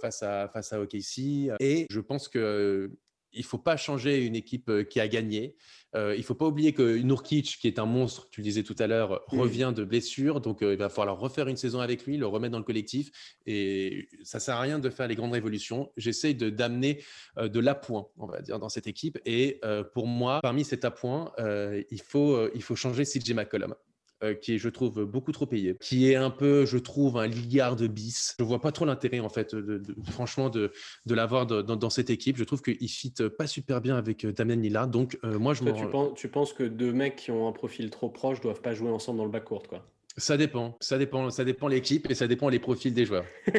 face, 0.00 0.22
à, 0.22 0.48
face 0.48 0.72
à 0.72 0.80
OKC. 0.80 1.50
Et 1.60 1.86
je 1.90 2.00
pense 2.00 2.28
que 2.28 2.90
il 3.36 3.44
faut 3.44 3.58
pas 3.58 3.76
changer 3.76 4.24
une 4.24 4.34
équipe 4.34 4.88
qui 4.88 5.00
a 5.00 5.08
gagné. 5.08 5.54
Euh, 5.94 6.14
il 6.16 6.24
faut 6.24 6.34
pas 6.34 6.46
oublier 6.46 6.72
que 6.72 6.98
Nurkic, 6.98 7.58
qui 7.60 7.68
est 7.68 7.78
un 7.78 7.86
monstre, 7.86 8.28
tu 8.30 8.40
le 8.40 8.44
disais 8.44 8.62
tout 8.62 8.74
à 8.78 8.86
l'heure, 8.86 9.22
mmh. 9.32 9.40
revient 9.40 9.72
de 9.74 9.84
blessure. 9.84 10.40
Donc, 10.40 10.58
il 10.60 10.76
va 10.76 10.88
falloir 10.88 11.18
refaire 11.18 11.48
une 11.48 11.56
saison 11.56 11.80
avec 11.80 12.04
lui, 12.04 12.16
le 12.16 12.26
remettre 12.26 12.52
dans 12.52 12.58
le 12.58 12.64
collectif. 12.64 13.10
Et 13.46 14.08
ça 14.22 14.40
sert 14.40 14.56
à 14.56 14.60
rien 14.60 14.78
de 14.78 14.90
faire 14.90 15.08
les 15.08 15.14
grandes 15.14 15.32
révolutions. 15.32 15.92
J'essaye 15.96 16.34
d'amener 16.34 17.02
de, 17.40 17.60
l'appoint, 17.60 18.08
on 18.18 18.26
va 18.26 18.42
dire, 18.42 18.58
dans 18.58 18.68
cette 18.68 18.86
équipe. 18.86 19.18
Et 19.24 19.60
pour 19.94 20.06
moi, 20.06 20.40
parmi 20.42 20.64
cet 20.64 20.84
appoint, 20.84 21.32
il, 21.38 22.02
faut, 22.02 22.48
il 22.54 22.62
faut 22.62 22.76
changer 22.76 23.04
CJ 23.04 23.32
McCollum. 23.32 23.74
Euh, 24.24 24.32
qui 24.32 24.54
est, 24.54 24.58
je 24.58 24.70
trouve, 24.70 25.04
beaucoup 25.04 25.30
trop 25.30 25.44
payé, 25.44 25.76
qui 25.78 26.10
est 26.10 26.14
un 26.14 26.30
peu, 26.30 26.64
je 26.64 26.78
trouve, 26.78 27.18
un 27.18 27.26
ligard 27.26 27.76
de 27.76 27.86
bis. 27.86 28.34
Je 28.38 28.44
vois 28.44 28.62
pas 28.62 28.72
trop 28.72 28.86
l'intérêt, 28.86 29.20
en 29.20 29.28
fait, 29.28 29.54
de, 29.54 29.82
franchement, 30.10 30.48
de, 30.48 30.72
de 31.04 31.14
l'avoir 31.14 31.44
dans, 31.44 31.90
cette 31.90 32.08
équipe. 32.08 32.38
Je 32.38 32.44
trouve 32.44 32.62
qu'il 32.62 32.88
fit 32.88 33.12
pas 33.36 33.46
super 33.46 33.82
bien 33.82 33.94
avec 33.94 34.24
euh, 34.24 34.32
Damien 34.32 34.56
Lillard. 34.56 34.88
Donc, 34.88 35.18
euh, 35.22 35.38
moi, 35.38 35.52
je 35.52 35.64
me. 35.64 35.72
Tu 35.72 35.86
penses, 35.88 36.14
tu 36.14 36.28
penses 36.28 36.54
que 36.54 36.62
deux 36.62 36.94
mecs 36.94 37.16
qui 37.16 37.30
ont 37.30 37.46
un 37.46 37.52
profil 37.52 37.90
trop 37.90 38.08
proche 38.08 38.40
doivent 38.40 38.62
pas 38.62 38.72
jouer 38.72 38.88
ensemble 38.88 39.18
dans 39.18 39.26
le 39.26 39.30
backcourt, 39.30 39.68
quoi? 39.68 39.86
Ça 40.16 40.38
dépend, 40.38 40.78
ça 40.80 40.96
dépend, 40.96 41.28
ça 41.28 41.44
dépend 41.44 41.68
l'équipe 41.68 42.10
et 42.10 42.14
ça 42.14 42.26
dépend 42.26 42.48
les 42.48 42.58
profils 42.58 42.94
des 42.94 43.04
joueurs. 43.04 43.26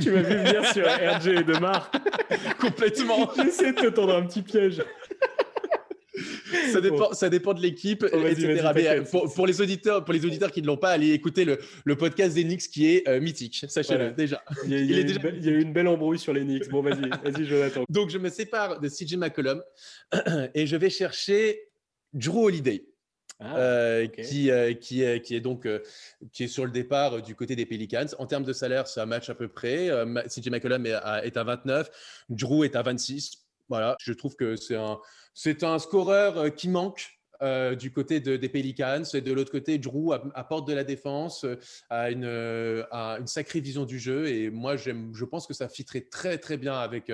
tu 0.00 0.12
m'as 0.12 0.22
vu 0.22 0.34
venir 0.34 0.64
sur 0.64 0.86
RJ 0.86 1.26
et 1.26 1.44
Demar. 1.44 1.90
Complètement. 2.58 3.30
J'essaie 3.36 3.74
de 3.74 3.80
te 3.80 3.86
tendre 3.88 4.16
un 4.16 4.22
petit 4.24 4.40
piège 4.40 4.82
ça 6.72 6.80
dépend, 6.80 7.12
ça 7.12 7.28
dépend 7.28 7.54
de 7.54 7.60
l'équipe, 7.60 8.04
oh, 8.12 8.26
etc. 8.26 9.02
pour, 9.34 9.46
les 9.46 9.60
auditeurs, 9.60 10.04
pour 10.04 10.14
les 10.14 10.24
auditeurs 10.24 10.50
qui 10.50 10.62
ne 10.62 10.66
l'ont 10.66 10.76
pas, 10.76 10.90
allez 10.90 11.12
écouter 11.12 11.44
le, 11.44 11.58
le 11.84 11.96
podcast 11.96 12.34
des 12.34 12.44
Knicks 12.44 12.68
qui 12.68 12.86
est 12.86 13.08
euh, 13.08 13.20
mythique. 13.20 13.64
Sachez-le 13.68 14.12
déjà. 14.12 14.42
Il 14.64 14.70
y, 14.72 14.94
a, 14.94 15.50
eu 15.50 15.60
une 15.62 15.72
belle 15.72 15.88
embrouille 15.88 16.18
sur 16.18 16.32
les 16.32 16.42
Knicks. 16.42 16.68
Bon, 16.68 16.82
vas-y, 16.82 17.08
vas-y, 17.24 17.44
Jonathan. 17.44 17.84
Donc, 17.88 18.10
je 18.10 18.18
me 18.18 18.28
sépare 18.28 18.80
de 18.80 18.88
CJ 18.88 19.16
McCollum 19.16 19.62
et 20.54 20.66
je 20.66 20.76
vais 20.76 20.90
chercher 20.90 21.68
Drew 22.12 22.46
Holiday. 22.46 22.84
Ah, 23.42 23.56
euh, 23.56 24.06
qui, 24.06 24.50
euh, 24.50 24.74
qui, 24.74 25.02
est, 25.02 25.22
qui, 25.22 25.34
est 25.34 25.40
donc 25.40 25.66
qui 26.30 26.44
est 26.44 26.48
sur 26.48 26.66
le 26.66 26.70
départ 26.70 27.22
du 27.22 27.34
côté 27.34 27.56
des 27.56 27.64
Pelicans. 27.64 28.06
En 28.18 28.26
termes 28.26 28.44
de 28.44 28.52
salaire, 28.52 28.84
un 28.96 29.06
match 29.06 29.30
à 29.30 29.34
peu 29.34 29.48
près. 29.48 29.88
CJ 30.28 30.50
McCollum 30.50 30.84
est 30.84 30.92
à, 30.92 31.24
est 31.24 31.38
à 31.38 31.44
29, 31.44 31.90
Drew 32.28 32.64
est 32.64 32.76
à 32.76 32.82
26. 32.82 33.38
Voilà, 33.70 33.96
je 34.00 34.12
trouve 34.12 34.34
que 34.34 34.56
c'est 34.56 34.74
un, 34.74 34.98
c'est 35.34 35.64
un 35.64 35.78
scoreur 35.78 36.38
euh, 36.38 36.48
qui 36.50 36.68
manque 36.68 37.10
euh, 37.42 37.74
du 37.74 37.92
côté 37.92 38.20
des 38.20 38.48
Pelicans. 38.48 39.02
Et 39.14 39.20
de 39.20 39.32
l'autre 39.32 39.50
côté, 39.50 39.78
Drew 39.78 40.12
apporte 40.34 40.68
de 40.68 40.74
la 40.74 40.84
défense, 40.84 41.44
euh, 41.44 41.56
a, 41.88 42.10
une, 42.10 42.24
une, 42.24 43.26
sacrée 43.26 43.60
vision 43.60 43.84
du 43.84 43.98
jeu. 43.98 44.28
Et 44.28 44.50
moi, 44.50 44.76
je 44.76 45.24
pense 45.24 45.46
que 45.46 45.54
ça 45.54 45.68
fitterait 45.68 46.02
très, 46.02 46.38
très 46.38 46.58
bien 46.58 46.74
avec, 46.74 47.10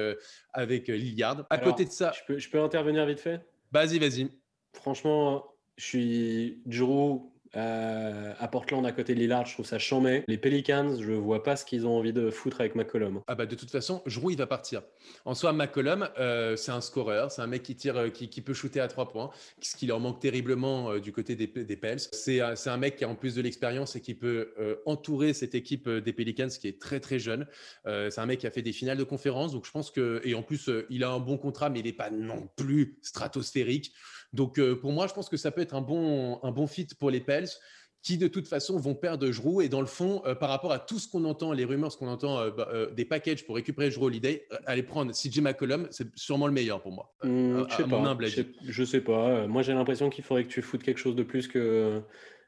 avec 0.53 0.89
Lillard. 0.89 1.47
À 1.49 1.59
côté 1.59 1.85
de 1.85 1.91
ça. 1.91 2.13
Je 2.13 2.25
peux, 2.27 2.39
je 2.39 2.51
peux 2.51 2.61
intervenir 2.61 3.07
vite 3.07 3.21
fait? 3.21 3.41
Vas-y, 3.71 3.99
vas-y. 3.99 4.29
Franchement, 4.73 5.47
je 5.77 5.85
suis 5.85 6.63
Drew 6.67 7.31
euh, 7.55 8.33
à 8.39 8.49
Portland, 8.49 8.85
à 8.87 8.93
côté 8.93 9.15
de 9.15 9.21
Lillard, 9.21 9.47
je 9.47 9.55
trouve 9.55 9.67
ça 9.67 9.79
chambé. 9.79 10.25
Les 10.29 10.39
Pelicans, 10.39 11.01
je 11.01 11.13
vois 11.13 11.43
pas 11.43 11.57
ce 11.57 11.65
qu'ils 11.65 11.87
ont 11.87 11.97
envie 11.97 12.13
de 12.13 12.31
foutre 12.31 12.61
avec 12.61 12.75
McCollum. 12.75 13.23
Ah 13.27 13.35
bah 13.35 13.47
de 13.47 13.55
toute 13.55 13.71
façon, 13.71 14.03
Drew, 14.07 14.31
il 14.31 14.39
va 14.39 14.47
partir. 14.47 14.83
En 15.25 15.35
soi, 15.35 15.53
McCollum, 15.53 16.09
euh, 16.19 16.57
c'est 16.57 16.73
un 16.73 16.81
scoreur, 16.81 17.31
c'est 17.31 17.43
un 17.43 17.47
mec 17.47 17.63
qui 17.63 17.77
tire, 17.77 17.97
euh, 17.97 18.09
qui, 18.09 18.41
peut 18.41 18.55
shooter 18.55 18.81
à 18.81 18.89
trois 18.89 19.09
points, 19.09 19.31
ce 19.61 19.77
qui 19.77 19.87
leur 19.87 20.01
manque 20.01 20.21
terriblement 20.21 20.99
du 20.99 21.13
côté 21.13 21.37
des, 21.37 21.47
des 21.47 21.77
Pels. 21.77 22.01
C'est 22.01 22.41
un 22.41 22.77
mec 22.77 22.97
qui 22.97 23.05
a 23.05 23.09
en 23.09 23.15
plus 23.15 23.35
de 23.35 23.43
l'expérience 23.43 23.97
et 23.97 24.01
qui 24.01 24.15
peut 24.15 24.55
entourer 24.85 25.33
cette 25.33 25.55
équipe 25.55 25.89
des 25.89 26.13
Pelicans 26.13 26.49
qui 26.49 26.69
est 26.69 26.81
très 26.81 27.01
très 27.01 27.19
jeune. 27.19 27.47
c'est 27.85 28.19
un 28.19 28.27
mec 28.27 28.41
qui 28.41 28.47
a 28.47 28.51
fait 28.51 28.63
des 28.63 28.73
finales 28.73 28.99
de 28.99 29.05
conférence, 29.05 29.53
donc 29.53 29.67
je 29.67 29.71
pense 29.71 29.91
que 29.91 30.21
et 30.25 30.35
en 30.35 30.43
plus 30.43 30.71
il 30.91 31.03
a 31.03 31.11
un 31.11 31.19
bon 31.19 31.39
contrat, 31.39 31.71
mais 31.71 31.81
il 31.81 31.87
n'est 31.87 31.93
pas 31.93 32.11
non 32.11 32.49
plus 32.57 32.99
stratosphérique. 33.03 33.93
Donc 34.37 34.59
euh, 34.59 34.77
pour 34.77 34.93
moi, 34.93 35.09
je 35.09 35.15
pense 35.15 35.29
que 35.29 35.37
ça 35.37 35.51
peut 35.51 35.63
être 35.63 35.75
un 35.75 35.81
bon, 35.81 36.39
un 36.43 36.53
bon 36.53 36.69
fit 36.69 36.87
pour 36.99 37.11
les 37.11 37.21
Pels 37.21 37.49
qui 38.03 38.19
de 38.19 38.29
toute 38.29 38.47
façon 38.47 38.79
vont 38.79 38.95
perdre 38.95 39.29
Jrou 39.33 39.63
et 39.63 39.69
dans 39.69 39.81
le 39.81 39.87
fond 39.87 40.23
euh, 40.27 40.37
par 40.37 40.49
rapport 40.51 40.71
à 40.71 40.79
tout 40.79 41.01
ce 41.01 41.09
qu'on 41.09 41.25
entend 41.25 41.53
les 41.53 41.65
rumeurs 41.65 41.91
ce 41.91 41.97
qu'on 41.97 42.07
entend 42.07 42.39
euh, 42.39 42.51
bah, 42.51 42.69
des 42.95 43.05
packages 43.05 43.45
pour 43.45 43.57
récupérer 43.57 43.91
Jrou 43.91 44.05
Holiday 44.05 44.47
aller 44.67 44.85
prendre 44.85 45.11
CJ 45.11 45.41
McCollum 45.41 45.89
c'est 45.91 46.07
sûrement 46.15 46.47
le 46.47 46.53
meilleur 46.53 46.81
pour 46.83 46.93
moi. 46.93 47.13
Mmh, 47.25 47.65
je 47.69 47.75
sais 47.75 47.83
pas 47.83 48.17
je 48.63 48.85
sais 48.85 49.01
pas. 49.01 49.47
Moi 49.49 49.63
j'ai 49.63 49.73
l'impression 49.73 50.09
qu'il 50.09 50.23
faudrait 50.23 50.45
que 50.45 50.51
tu 50.51 50.63
foutes 50.63 50.85
quelque 50.85 51.01
chose 51.01 51.17
de 51.17 51.25
plus 51.25 51.49
que 51.49 52.03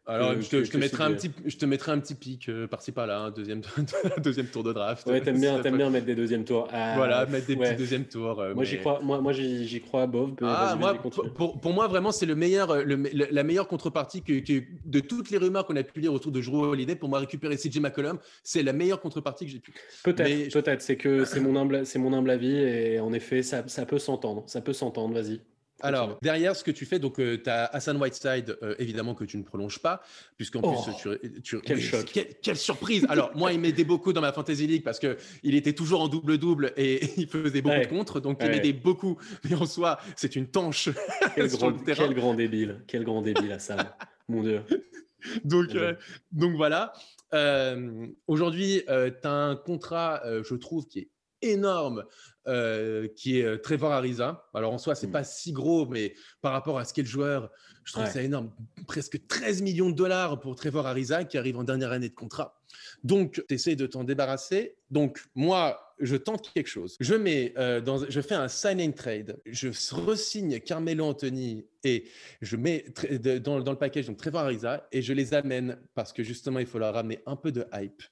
alors, 0.08 0.40
je, 0.40 0.48
te, 0.48 0.64
je, 0.64 0.70
te 0.70 0.78
mettrai 0.78 1.04
un 1.04 1.12
petit, 1.12 1.30
je 1.44 1.56
te 1.56 1.66
mettrai 1.66 1.92
un 1.92 1.98
petit 1.98 2.14
pic 2.14 2.48
euh, 2.48 2.66
par-ci 2.66 2.92
par-là, 2.92 3.20
un 3.20 3.30
deuxième, 3.30 3.60
deuxième 4.22 4.46
tour 4.46 4.62
de 4.62 4.72
draft. 4.72 5.06
Ouais, 5.06 5.20
t'aimes 5.20 5.38
bien, 5.38 5.62
aimes 5.62 5.76
bien 5.76 5.90
mettre 5.90 6.06
des 6.06 6.14
deuxièmes 6.14 6.44
tours. 6.44 6.66
Ah, 6.72 6.94
voilà, 6.96 7.26
mettre 7.26 7.46
des 7.46 7.56
petits 7.56 7.76
deuxièmes 7.76 8.06
tours. 8.06 8.40
Euh, 8.40 8.54
moi, 8.54 8.64
j'y 8.64 8.78
crois, 8.78 9.00
moi, 9.02 9.20
moi 9.20 9.32
j'y 9.32 9.80
crois, 9.82 10.06
Bob. 10.06 10.36
Ah, 10.42 10.76
moi, 10.78 10.94
pour, 10.94 11.60
pour, 11.60 11.72
moi, 11.74 11.86
vraiment, 11.88 12.10
c'est 12.10 12.24
le 12.24 12.34
meilleur, 12.34 12.84
le, 12.84 13.02
la 13.12 13.42
meilleure 13.42 13.68
contrepartie 13.68 14.22
que, 14.22 14.40
que 14.40 14.64
de 14.86 15.00
toutes 15.00 15.30
les 15.30 15.36
rumeurs 15.36 15.66
qu'on 15.66 15.76
a 15.76 15.82
pu 15.82 16.00
lire 16.00 16.14
autour 16.14 16.32
de 16.32 16.40
Drew 16.40 16.64
Holiday. 16.64 16.96
Pour 16.96 17.10
moi, 17.10 17.18
récupérer 17.18 17.56
CJ 17.56 17.80
McCollum, 17.80 18.18
c'est 18.42 18.62
la 18.62 18.72
meilleure 18.72 19.00
contrepartie 19.00 19.44
que 19.44 19.50
j'ai 19.50 19.60
pu. 19.60 19.74
Peut-être, 20.04 20.52
peut-être. 20.54 20.80
C'est 20.80 20.96
que 20.96 21.26
c'est 21.26 21.40
mon 21.40 21.54
humble, 21.54 21.84
c'est 21.84 21.98
mon 21.98 22.14
humble 22.14 22.30
avis 22.30 22.56
et 22.56 22.98
en 22.98 23.12
effet, 23.12 23.42
ça, 23.42 23.62
ça 23.66 23.84
peut 23.84 23.98
s'entendre. 23.98 24.44
Ça 24.46 24.62
peut 24.62 24.72
s'entendre. 24.72 25.14
Vas-y. 25.14 25.40
Alors, 25.80 26.18
derrière 26.22 26.56
ce 26.56 26.64
que 26.64 26.70
tu 26.70 26.84
fais, 26.86 26.98
donc 26.98 27.20
euh, 27.20 27.40
tu 27.42 27.48
as 27.48 27.66
Hassan 27.66 27.96
Whiteside, 28.00 28.58
euh, 28.62 28.74
évidemment 28.78 29.14
que 29.14 29.24
tu 29.24 29.38
ne 29.38 29.42
prolonges 29.42 29.78
pas, 29.78 30.02
puisqu'en 30.36 30.60
plus 30.60 30.92
oh, 31.06 31.14
tu. 31.42 31.60
quel 31.60 31.80
choc 31.80 32.12
quelle, 32.42 32.56
surprise 32.56 33.06
Alors, 33.08 33.30
moi, 33.36 33.52
il 33.52 33.60
m'aidait 33.60 33.84
beaucoup 33.84 34.12
dans 34.12 34.20
ma 34.20 34.32
Fantasy 34.32 34.66
League 34.66 34.82
parce 34.82 34.98
qu'il 34.98 35.54
était 35.54 35.72
toujours 35.72 36.00
en 36.00 36.08
double-double 36.08 36.72
et 36.76 37.10
il 37.20 37.28
faisait 37.28 37.62
beaucoup 37.62 37.80
de 37.80 37.86
contre, 37.86 38.20
donc 38.20 38.38
il 38.42 38.50
m'aidait 38.50 38.72
beaucoup. 38.72 39.18
Mais 39.44 39.54
en 39.54 39.66
soi, 39.66 39.98
c'est 40.16 40.34
une 40.36 40.48
tanche. 40.48 40.88
Quel, 41.34 41.48
grand, 41.48 41.72
quel 41.72 42.14
grand 42.14 42.34
débile, 42.34 42.82
quel 42.86 43.04
grand 43.04 43.22
débile, 43.22 43.52
Hassan, 43.52 43.78
mon 44.28 44.42
Dieu. 44.42 44.62
Donc, 45.44 45.74
euh, 45.74 45.94
donc 46.32 46.56
voilà. 46.56 46.92
Aujourd'hui, 48.26 48.82
tu 48.86 49.28
as 49.28 49.32
un 49.32 49.56
contrat, 49.56 50.22
je 50.42 50.54
trouve, 50.54 50.86
qui 50.86 51.00
est 51.00 51.08
énorme 51.42 52.04
euh, 52.46 53.08
qui 53.14 53.40
est 53.40 53.44
euh, 53.44 53.58
Trevor 53.58 53.92
Ariza. 53.92 54.48
Alors 54.54 54.72
en 54.72 54.78
soi, 54.78 54.94
c'est 54.94 55.06
mmh. 55.06 55.12
pas 55.12 55.24
si 55.24 55.52
gros, 55.52 55.86
mais 55.86 56.14
par 56.40 56.52
rapport 56.52 56.78
à 56.78 56.84
ce 56.84 56.94
qu'est 56.94 57.02
le 57.02 57.08
joueur, 57.08 57.50
je 57.84 57.92
trouve 57.92 58.06
ça 58.06 58.22
énorme. 58.22 58.50
Presque 58.86 59.26
13 59.26 59.62
millions 59.62 59.90
de 59.90 59.94
dollars 59.94 60.40
pour 60.40 60.56
Trevor 60.56 60.86
Ariza 60.86 61.24
qui 61.24 61.38
arrive 61.38 61.58
en 61.58 61.64
dernière 61.64 61.92
année 61.92 62.08
de 62.08 62.14
contrat. 62.14 62.60
Donc, 63.02 63.42
tu 63.48 63.54
essaies 63.54 63.76
de 63.76 63.86
t'en 63.86 64.04
débarrasser. 64.04 64.76
Donc, 64.90 65.20
moi, 65.34 65.94
je 65.98 66.16
tente 66.16 66.52
quelque 66.52 66.68
chose. 66.68 66.96
Je, 67.00 67.14
mets, 67.14 67.54
euh, 67.56 67.80
dans, 67.80 68.08
je 68.08 68.20
fais 68.20 68.34
un 68.34 68.48
sign 68.48 68.80
and 68.80 68.92
trade. 68.92 69.38
Je 69.46 69.68
resigne 69.94 70.60
Carmelo 70.60 71.04
Anthony 71.04 71.66
et 71.84 72.04
je 72.40 72.56
mets 72.56 72.84
dans, 73.42 73.60
dans, 73.60 73.72
le 73.72 73.78
package 73.78 74.06
donc 74.06 74.18
Trevor 74.18 74.42
Ariza 74.42 74.86
et 74.92 75.02
je 75.02 75.12
les 75.12 75.34
amène 75.34 75.78
parce 75.94 76.12
que 76.12 76.22
justement, 76.22 76.58
il 76.58 76.66
faut 76.66 76.78
leur 76.78 76.94
ramener 76.94 77.20
un 77.26 77.36
peu 77.36 77.52
de 77.52 77.66
hype. 77.74 78.02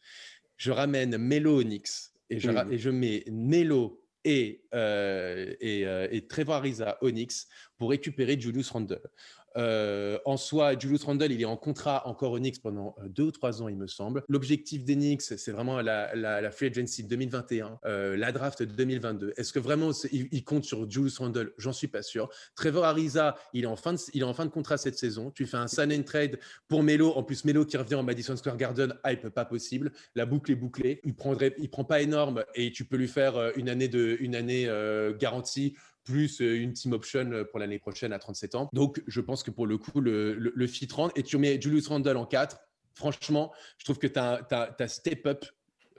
Je 0.57 0.71
ramène 0.71 1.19
Melo 1.19 1.61
Onyx 1.61 2.16
et 2.31 2.41
je, 2.41 2.51
mmh. 2.51 2.73
et 2.73 2.79
je 2.79 2.91
mets 2.91 3.25
Nelo 3.29 4.03
et, 4.25 4.65
et, 4.73 6.27
Trevor 6.29 6.57
Ariza 6.57 6.99
Onyx 7.01 7.47
pour 7.79 7.91
récupérer 7.91 8.39
Julius 8.41 8.71
Randle. 8.71 9.01
Euh, 9.57 10.19
en 10.25 10.37
soi, 10.37 10.79
Julius 10.79 11.05
Randle, 11.05 11.33
il 11.33 11.41
est 11.41 11.47
en 11.47 11.57
contrat 11.57 12.07
encore 12.07 12.33
au 12.33 12.39
Knicks 12.39 12.61
pendant 12.61 12.95
euh, 13.03 13.09
deux 13.09 13.25
ou 13.25 13.31
trois 13.31 13.63
ans, 13.63 13.69
il 13.69 13.77
me 13.77 13.87
semble. 13.87 14.23
L'objectif 14.29 14.85
des 14.85 14.95
Knicks, 14.95 15.23
c'est 15.23 15.51
vraiment 15.51 15.81
la, 15.81 16.51
free 16.51 16.67
agency 16.67 17.05
2021, 17.05 17.81
euh, 17.85 18.17
la 18.17 18.33
draft 18.33 18.63
2022. 18.63 19.33
Est-ce 19.37 19.53
que 19.53 19.59
vraiment 19.59 19.91
il, 20.13 20.45
compte 20.45 20.65
sur 20.65 20.91
Julius 20.91 21.19
Randle? 21.19 21.53
J'en 21.59 21.73
suis 21.73 21.89
pas 21.89 22.03
sûr. 22.03 22.29
Trevor 22.55 22.85
Ariza, 22.85 23.37
il 23.53 23.65
est 23.65 23.67
en 23.67 23.77
fin 23.77 23.95
de, 23.95 24.51
contrat 24.51 24.77
cette 24.77 24.99
saison. 24.99 25.31
Tu 25.31 25.47
fais 25.47 25.57
un 25.57 25.69
sign 25.69 25.93
and 25.93 26.03
trade 26.03 26.39
pour 26.69 26.83
Melo. 26.83 27.13
En 27.13 27.23
plus, 27.23 27.45
Melo 27.45 27.65
qui 27.65 27.77
revient 27.77 27.97
en 27.97 28.03
Madison 28.03 28.37
Square 28.37 28.57
Garden, 28.57 28.95
hype 29.05 29.29
pas 29.29 29.45
possible. 29.45 29.93
La 30.15 30.27
boucle 30.27 30.53
est 30.53 30.57
bouclée. 30.57 31.01
Il 31.05 31.15
prend 31.15 31.85
pas 31.85 32.01
énorme 32.01 32.45
et 32.55 32.71
tu 32.73 32.85
peux 32.85 32.97
lui 32.97 33.09
faire 33.09 33.53
une 33.57 33.69
année 33.69 33.89
de, 33.89 34.17
une 34.21 34.35
année 34.35 34.69
garantie 35.19 35.75
plus 36.07 36.41
euh, 36.41 36.57
une 36.57 36.73
team 36.73 36.93
option 36.93 37.31
euh, 37.33 37.45
pour 37.45 37.59
l'année 37.59 37.79
prochaine 37.79 38.15
à 38.15 38.19
37 38.19 38.55
ans. 38.55 38.71
Donc, 38.73 39.03
je 39.07 39.21
pense 39.21 39.43
que 39.43 39.51
pour 39.51 39.67
le 39.67 39.77
coup, 39.77 40.01
le, 40.01 40.35
le, 40.35 40.67
fit 40.67 40.89
rentre 40.91 41.13
et 41.19 41.23
tu 41.23 41.37
mets 41.37 41.61
Julius 41.61 41.89
Randle 41.89 42.17
en 42.17 42.25
4. 42.25 42.59
Franchement, 42.95 43.53
je 43.77 43.85
trouve 43.85 43.99
que 43.99 44.07
tu 44.07 44.19
as, 44.19 44.89
step 44.89 45.27
up 45.27 45.45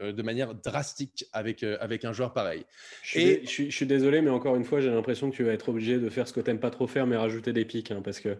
euh, 0.01 0.11
de 0.13 0.21
manière 0.23 0.55
drastique 0.55 1.25
avec, 1.33 1.61
avec 1.63 2.05
un 2.05 2.13
joueur 2.13 2.33
pareil. 2.33 2.65
Je 3.03 3.09
suis, 3.09 3.21
et... 3.21 3.45
je, 3.45 3.69
suis, 3.69 3.85
désolé, 3.85 4.21
mais 4.21 4.29
encore 4.29 4.55
une 4.55 4.63
fois, 4.63 4.79
j'ai 4.79 4.89
l'impression 4.89 5.29
que 5.29 5.35
tu 5.35 5.43
vas 5.43 5.51
être 5.51 5.69
obligé 5.69 5.99
de 5.99 6.09
faire 6.09 6.27
ce 6.27 6.33
que 6.33 6.39
tu 6.39 6.49
n'aimes 6.49 6.59
pas 6.59 6.71
trop 6.71 6.87
faire, 6.87 7.05
mais 7.05 7.17
rajouter 7.17 7.53
des 7.53 7.65
pics. 7.65 7.91
Hein, 7.91 8.01
parce 8.03 8.19
que 8.19 8.37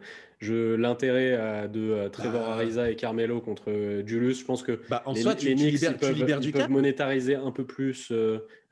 l'intérêt 0.76 1.68
de 1.68 2.08
Trevor 2.08 2.42
bah... 2.42 2.54
Ariza 2.54 2.90
et 2.90 2.96
Carmelo 2.96 3.42
contre 3.42 4.02
Julius, 4.06 4.40
je 4.40 4.46
pense 4.46 4.64
que 4.64 4.80
bah, 4.90 5.04
en 5.06 5.14
les, 5.14 5.22
soi, 5.22 5.36
tu, 5.36 5.54
Knicks, 5.54 5.74
libères, 5.74 5.98
peuvent, 5.98 6.40
du 6.40 6.52
peuvent 6.52 6.70
monétariser 6.70 7.36
un 7.36 7.52
peu 7.52 7.66
plus, 7.66 8.12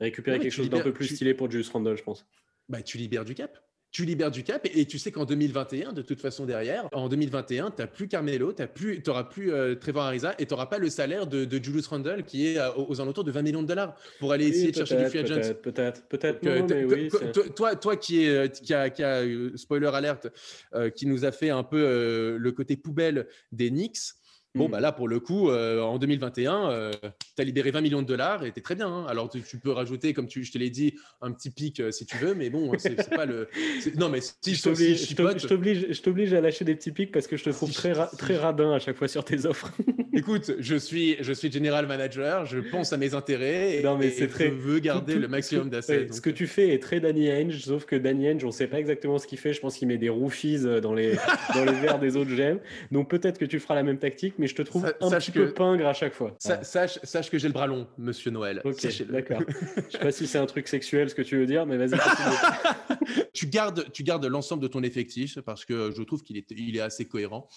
récupérer 0.00 0.38
quelque 0.40 0.52
chose 0.52 0.70
d'un 0.70 0.80
peu 0.80 0.92
plus 0.92 1.06
stylé 1.06 1.34
pour 1.34 1.50
Julius 1.50 1.68
Randle, 1.68 1.96
je 1.96 2.02
pense 2.02 2.26
bah, 2.68 2.82
tu 2.82 2.98
libères 2.98 3.24
du 3.24 3.34
cap. 3.34 3.58
Tu 3.92 4.04
libères 4.04 4.30
du 4.30 4.42
cap 4.42 4.66
et, 4.70 4.84
tu 4.84 4.98
sais 4.98 5.10
qu'en 5.10 5.24
2021, 5.24 5.94
de 5.94 6.02
toute 6.02 6.20
façon 6.20 6.44
derrière, 6.44 6.86
en 6.92 7.08
2021, 7.08 7.70
tu 7.70 7.80
n'as 7.80 7.86
plus 7.86 8.08
Carmelo, 8.08 8.52
tu 8.52 8.62
n'auras 9.06 9.24
plus, 9.24 9.52
euh, 9.52 9.74
Trevor 9.74 10.02
Ariza 10.02 10.34
et 10.38 10.44
tu 10.44 10.52
n'auras 10.52 10.66
pas 10.66 10.76
le 10.76 10.90
salaire 10.90 11.26
de, 11.26 11.48
Julius 11.62 11.86
Randle 11.86 12.24
qui 12.24 12.48
est 12.48 12.58
euh, 12.58 12.74
aux, 12.74 13.00
alentours 13.00 13.24
de 13.24 13.30
20 13.30 13.42
millions 13.42 13.62
de 13.62 13.68
dollars 13.68 13.94
pour 14.18 14.32
aller 14.32 14.48
essayer 14.48 14.70
de 14.70 14.76
chercher 14.76 14.96
du 14.96 15.06
free 15.06 15.20
agent. 15.20 15.54
Peut-être, 15.62 16.06
peut-être, 16.08 16.40
peut-être. 16.40 17.54
toi, 17.54 17.74
toi 17.76 17.96
qui, 17.96 18.24
est, 18.24 18.60
qui 18.60 18.74
a, 18.74 18.90
qui 18.90 19.02
a 19.02 19.22
spoiler 19.56 19.86
alerte, 19.86 20.28
euh, 20.74 20.90
qui 20.90 21.06
nous 21.06 21.24
a 21.24 21.32
fait 21.32 21.50
un 21.50 21.62
peu 21.62 22.36
le 22.36 22.52
côté 22.52 22.76
poubelle 22.76 23.26
des 23.50 23.70
Knicks. 23.70 24.12
Bon, 24.56 24.68
hmm. 24.68 24.70
bah 24.70 24.80
là, 24.80 24.92
pour 24.92 25.08
le 25.08 25.20
coup, 25.20 25.50
euh, 25.50 25.80
en 25.82 25.98
2021, 25.98 26.90
tu 27.02 27.42
as 27.42 27.44
libéré 27.44 27.70
20 27.70 27.80
millions 27.82 28.02
de 28.02 28.06
dollars 28.06 28.44
et 28.44 28.52
tu 28.52 28.58
es 28.58 28.62
très 28.62 28.74
bien. 28.74 28.88
Hein. 28.88 29.06
Alors, 29.08 29.28
tu, 29.28 29.58
peux 29.58 29.70
rajouter, 29.70 30.14
comme 30.14 30.26
tu, 30.26 30.44
je 30.44 30.52
te 30.52 30.58
l'ai 30.58 30.70
dit, 30.70 30.94
un 31.20 31.32
petit 31.32 31.50
pic 31.50 31.80
euh, 31.80 31.90
si 31.90 32.06
tu 32.06 32.16
veux, 32.16 32.34
mais 32.34 32.50
bon, 32.50 32.72
c'est 32.78 33.08
pas 33.10 33.26
le. 33.26 33.48
Non, 33.96 34.08
mais 34.08 34.20
si 34.20 34.54
je 34.54 34.62
t'oblige, 34.62 35.86
je 35.90 36.02
t'oblige 36.02 36.32
à 36.32 36.40
lâcher 36.40 36.64
des 36.64 36.74
petits 36.74 36.92
pics 36.92 37.12
parce 37.12 37.26
que 37.26 37.36
je 37.36 37.44
te 37.44 37.50
trouve 37.50 37.72
très, 37.72 37.94
très 38.18 38.36
radin 38.36 38.72
à 38.72 38.78
chaque 38.78 38.96
fois 38.96 39.08
sur 39.08 39.24
tes 39.24 39.46
offres. 39.46 39.72
Écoute, 40.12 40.52
je 40.58 40.76
suis, 40.76 41.16
je 41.20 41.32
suis 41.32 41.52
general 41.52 41.86
manager, 41.86 42.46
je 42.46 42.58
pense 42.58 42.92
à 42.92 42.96
mes 42.96 43.12
intérêts 43.12 43.76
et, 43.76 43.82
non, 43.82 43.98
mais 43.98 44.10
c'est 44.10 44.28
très... 44.28 44.46
je 44.46 44.54
veux 44.54 44.78
garder 44.78 45.16
le 45.16 45.28
maximum 45.28 45.68
d'assets. 45.68 46.08
Ce 46.10 46.22
que 46.22 46.30
tu 46.30 46.46
fais 46.46 46.70
est 46.70 46.82
très 46.82 47.00
Danny 47.00 47.30
Ainge, 47.30 47.58
sauf 47.58 47.84
que 47.84 47.96
Danny 47.96 48.28
Ainge, 48.28 48.44
on 48.44 48.48
ne 48.48 48.52
sait 48.52 48.66
pas 48.66 48.78
exactement 48.78 49.18
ce 49.18 49.26
qu'il 49.26 49.38
fait. 49.38 49.52
Je 49.52 49.60
pense 49.60 49.76
qu'il 49.76 49.88
met 49.88 49.98
des 49.98 50.08
roofies 50.08 50.60
euh, 50.64 50.80
dans 50.80 50.94
les, 50.94 51.16
dans 51.54 51.64
les 51.64 51.72
verres 51.72 51.98
des 51.98 52.16
autres 52.16 52.30
gemmes. 52.30 52.60
Donc 52.90 53.10
peut-être 53.10 53.38
que 53.38 53.44
tu 53.44 53.60
feras 53.60 53.74
la 53.74 53.82
même 53.82 53.98
tactique, 53.98 54.34
mais 54.38 54.45
je 54.46 54.54
te 54.54 54.62
trouve 54.62 54.86
un 55.00 55.10
petit 55.10 55.30
peu 55.30 55.52
pingre 55.52 55.86
à 55.86 55.94
chaque 55.94 56.14
fois. 56.14 56.36
Sache, 56.38 56.98
sache, 57.02 57.30
que 57.30 57.38
j'ai 57.38 57.48
le 57.48 57.52
bras 57.52 57.66
long, 57.66 57.86
monsieur 57.98 58.30
Noël. 58.30 58.60
Ok, 58.64 58.86
d'accord. 59.10 59.40
Je 59.86 59.92
sais 59.92 59.98
pas 59.98 60.12
si 60.12 60.26
c'est 60.26 60.38
un 60.38 60.46
truc 60.46 60.68
sexuel 60.68 61.10
ce 61.10 61.14
que 61.14 61.22
tu 61.22 61.36
veux 61.36 61.46
dire, 61.46 61.66
mais 61.66 61.76
vas-y. 61.76 61.98
tu 63.32 63.46
gardes, 63.46 63.90
tu 63.92 64.02
gardes 64.02 64.24
l'ensemble 64.24 64.62
de 64.62 64.68
ton 64.68 64.82
effectif 64.82 65.40
parce 65.40 65.64
que 65.64 65.92
je 65.96 66.02
trouve 66.02 66.22
qu'il 66.22 66.36
est, 66.36 66.50
il 66.50 66.76
est 66.76 66.80
assez 66.80 67.04
cohérent. 67.06 67.48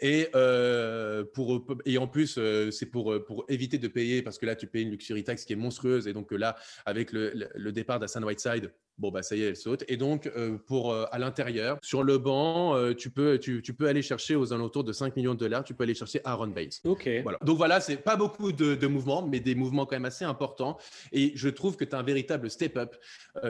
Et, 0.00 0.28
euh, 0.34 1.24
pour, 1.34 1.66
et 1.84 1.98
en 1.98 2.06
plus, 2.06 2.36
euh, 2.38 2.70
c'est 2.70 2.86
pour, 2.86 3.14
pour 3.24 3.44
éviter 3.48 3.78
de 3.78 3.88
payer, 3.88 4.22
parce 4.22 4.38
que 4.38 4.46
là, 4.46 4.56
tu 4.56 4.66
payes 4.66 4.82
une 4.82 4.90
luxury 4.90 5.24
tax 5.24 5.44
qui 5.44 5.52
est 5.52 5.56
monstrueuse. 5.56 6.08
Et 6.08 6.12
donc 6.12 6.32
là, 6.32 6.56
avec 6.86 7.12
le, 7.12 7.32
le 7.54 7.72
départ 7.72 7.98
d'Assan 7.98 8.24
Whiteside, 8.24 8.72
Bon, 8.98 9.10
bah 9.10 9.22
ça 9.22 9.34
y 9.34 9.42
est, 9.42 9.48
elle 9.48 9.56
saute. 9.56 9.84
Et 9.88 9.96
donc, 9.96 10.26
euh, 10.26 10.58
pour 10.58 10.94
à 10.94 11.18
l'intérieur, 11.18 11.78
sur 11.82 12.04
le 12.04 12.18
banc, 12.18 12.76
tu, 12.92 13.08
peux, 13.08 13.38
tu, 13.38 13.62
tu, 13.62 13.72
peux 13.72 13.88
aller 13.88 14.02
chercher 14.02 14.36
aux 14.36 14.52
alentours 14.52 14.84
de 14.84 14.92
5 14.92 15.16
millions 15.16 15.32
de 15.32 15.38
dollars, 15.38 15.64
tu 15.64 15.72
peux 15.72 15.84
aller 15.84 15.94
chercher 15.94 16.20
Aaron 16.24 16.48
Baines. 16.48 16.70
Ok. 16.84 17.08
Voilà. 17.22 17.38
Donc 17.42 17.56
voilà, 17.56 17.80
c'est 17.80 17.96
pas 17.96 18.16
beaucoup 18.16 18.52
de, 18.52 18.74
de, 18.74 18.86
mouvements, 18.86 19.26
mais 19.26 19.40
des 19.40 19.54
mouvements 19.54 19.86
quand 19.86 19.96
même 19.96 20.04
assez 20.04 20.26
importants. 20.26 20.76
Et 21.10 21.32
je 21.34 21.48
trouve 21.48 21.76
que 21.76 21.86
tu 21.86 21.96
as 21.96 21.98
un 21.98 22.02
véritable 22.02 22.50
step-up. 22.50 22.94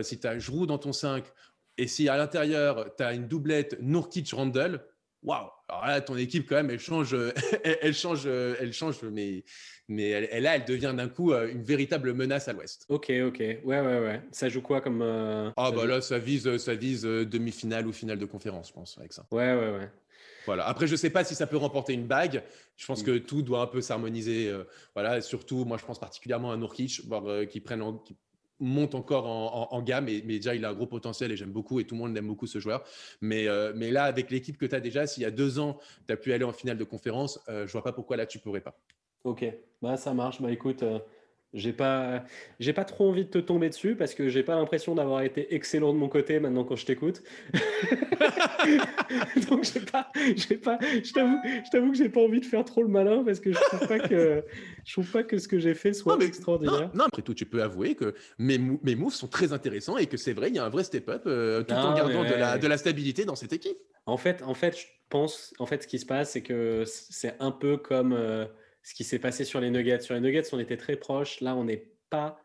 si 0.02 0.20
tu 0.20 0.28
as 0.28 0.38
Jrou 0.38 0.64
dans 0.64 0.78
ton 0.78 0.92
5, 0.92 1.24
et 1.78 1.86
si 1.86 2.08
à 2.08 2.16
l'intérieur, 2.16 2.94
tu 2.96 3.02
as 3.02 3.14
une 3.14 3.26
doublette 3.26 3.78
Nourkic-Randall, 3.80 4.84
waouh 5.22 5.48
Alors 5.68 5.86
là, 5.86 6.00
ton 6.00 6.16
équipe, 6.16 6.48
quand 6.48 6.56
même, 6.56 6.70
elle 6.70 6.80
change, 6.80 7.14
elle, 7.64 7.94
change, 7.94 8.26
elle 8.26 8.72
change, 8.72 9.02
mais, 9.02 9.44
mais 9.88 10.10
elle, 10.10 10.42
là, 10.42 10.56
elle 10.56 10.64
devient 10.64 10.94
d'un 10.96 11.08
coup 11.08 11.32
euh, 11.32 11.50
une 11.50 11.62
véritable 11.62 12.12
menace 12.14 12.48
à 12.48 12.52
l'Ouest. 12.52 12.86
Ok, 12.88 13.10
ok. 13.10 13.38
Ouais, 13.38 13.60
ouais, 13.64 13.80
ouais. 13.80 14.22
Ça 14.32 14.48
joue 14.48 14.62
quoi 14.62 14.80
comme. 14.80 15.02
Euh, 15.02 15.50
ah, 15.56 15.70
bah 15.70 15.86
là, 15.86 16.00
ça 16.00 16.18
vise, 16.18 16.56
ça 16.56 16.74
vise 16.74 17.04
euh, 17.04 17.24
demi-finale 17.24 17.86
ou 17.86 17.92
finale 17.92 18.18
de 18.18 18.24
conférence, 18.24 18.68
je 18.68 18.72
pense, 18.72 18.98
avec 18.98 19.12
ça. 19.12 19.26
Ouais, 19.30 19.54
ouais, 19.54 19.70
ouais. 19.70 19.90
Voilà. 20.46 20.66
Après, 20.66 20.86
je 20.86 20.92
ne 20.92 20.96
sais 20.96 21.10
pas 21.10 21.24
si 21.24 21.34
ça 21.34 21.46
peut 21.46 21.56
remporter 21.56 21.92
une 21.92 22.06
bague. 22.06 22.42
Je 22.76 22.86
pense 22.86 23.02
mm. 23.02 23.06
que 23.06 23.18
tout 23.18 23.42
doit 23.42 23.60
un 23.60 23.66
peu 23.66 23.80
s'harmoniser. 23.80 24.52
voilà. 24.94 25.20
surtout, 25.20 25.64
moi, 25.64 25.78
je 25.78 25.84
pense 25.84 26.00
particulièrement 26.00 26.50
à 26.50 26.56
Nourkic, 26.56 27.02
qui 27.48 27.60
prennent 27.60 27.82
en, 27.82 28.02
monte 28.62 28.94
encore 28.94 29.26
en, 29.26 29.82
gamme, 29.82 30.06
mais, 30.06 30.22
mais, 30.24 30.36
déjà 30.36 30.54
il 30.54 30.64
a 30.64 30.70
un 30.70 30.74
gros 30.74 30.86
potentiel 30.86 31.32
et 31.32 31.36
j'aime 31.36 31.52
beaucoup 31.52 31.80
et 31.80 31.84
tout 31.84 31.94
le 31.94 32.00
monde 32.00 32.16
aime 32.16 32.26
beaucoup 32.26 32.46
ce 32.46 32.58
joueur. 32.58 32.84
Mais, 33.20 33.48
euh, 33.48 33.72
là, 33.74 34.04
avec 34.04 34.30
l'équipe 34.30 34.56
que 34.56 34.66
tu 34.66 34.74
as 34.74 34.80
déjà, 34.80 35.06
s'il 35.06 35.22
y 35.22 35.26
a 35.26 35.30
deux 35.30 35.58
ans, 35.58 35.78
tu 36.06 36.12
as 36.12 36.16
pu 36.16 36.32
aller 36.32 36.44
en 36.44 36.52
finale 36.52 36.78
de 36.78 36.84
conférence, 36.84 37.40
euh, 37.48 37.66
je 37.66 37.72
vois 37.72 37.82
pas 37.82 37.92
pourquoi 37.92 38.16
là 38.16 38.26
tu 38.26 38.38
pourrais 38.38 38.60
pas. 38.60 38.78
Ok, 39.24 39.44
bah, 39.80 39.96
ça 39.96 40.14
marche. 40.14 40.40
Bah, 40.40 40.50
écoute, 40.50 40.82
euh, 40.82 40.98
j'ai 41.54 41.72
pas, 41.72 42.24
j'ai 42.60 42.72
pas 42.72 42.84
trop 42.84 43.08
envie 43.08 43.24
de 43.24 43.30
te 43.30 43.38
tomber 43.38 43.68
dessus 43.68 43.94
parce 43.94 44.14
que 44.14 44.28
j'ai 44.28 44.42
pas 44.42 44.56
l'impression 44.56 44.94
d'avoir 44.94 45.22
été 45.22 45.54
excellent 45.54 45.92
de 45.92 45.98
mon 45.98 46.08
côté 46.08 46.40
maintenant 46.40 46.64
quand 46.64 46.76
je 46.76 46.86
t'écoute. 46.86 47.22
Donc 49.50 49.64
j'ai 49.64 49.80
pas, 49.80 50.10
j'ai 50.36 50.56
pas, 50.56 50.78
je 50.80 51.12
t'avoue, 51.12 51.38
je 51.44 51.70
t'avoue 51.70 51.92
que 51.92 51.98
j'ai 51.98 52.08
pas 52.08 52.20
envie 52.20 52.40
de 52.40 52.46
faire 52.46 52.64
trop 52.64 52.82
le 52.82 52.88
malin 52.88 53.22
parce 53.22 53.40
que 53.40 53.52
je 53.52 53.58
trouve 53.58 53.86
pas 53.86 53.98
que, 53.98 54.44
je 54.84 54.92
trouve 54.92 55.10
pas 55.10 55.22
que 55.24 55.38
ce 55.38 55.46
que 55.46 55.58
j'ai 55.58 55.74
fait 55.74 55.92
soit 55.92 56.18
extraordinaire. 56.22 56.90
Non, 56.94 57.04
après 57.04 57.22
tout, 57.22 57.34
tu 57.34 57.44
peux 57.44 57.62
avouer 57.62 57.94
que 57.94 58.14
mes, 58.38 58.58
mes 58.58 58.94
moves 58.94 59.14
sont 59.14 59.28
très 59.28 59.52
intéressants 59.52 59.98
et 59.98 60.06
que 60.06 60.16
c'est 60.16 60.32
vrai, 60.32 60.48
il 60.48 60.56
y 60.56 60.58
a 60.58 60.64
un 60.64 60.70
vrai 60.70 60.84
step-up 60.84 61.24
euh, 61.26 61.62
tout 61.62 61.74
en 61.74 61.94
gardant 61.94 62.24
de, 62.24 62.34
la, 62.34 62.56
de 62.56 62.66
la 62.66 62.78
stabilité 62.78 63.24
dans 63.24 63.36
cette 63.36 63.52
équipe. 63.52 63.76
En 64.06 64.16
fait, 64.16 64.42
en 64.42 64.54
fait, 64.54 64.78
je 64.78 64.86
pense, 65.10 65.52
en 65.58 65.66
fait, 65.66 65.82
ce 65.82 65.86
qui 65.86 65.98
se 65.98 66.06
passe, 66.06 66.32
c'est 66.32 66.42
que 66.42 66.84
c'est 66.86 67.36
un 67.38 67.50
peu 67.50 67.76
comme 67.76 68.12
euh, 68.12 68.46
ce 68.82 68.94
qui 68.94 69.04
s'est 69.04 69.18
passé 69.18 69.44
sur 69.44 69.60
les 69.60 69.70
Nuggets. 69.70 70.00
Sur 70.00 70.14
les 70.14 70.20
Nuggets, 70.20 70.52
on 70.52 70.58
était 70.58 70.76
très 70.76 70.96
proches. 70.96 71.40
Là, 71.40 71.54
on 71.54 71.64
n'est 71.64 71.88
pas, 72.10 72.40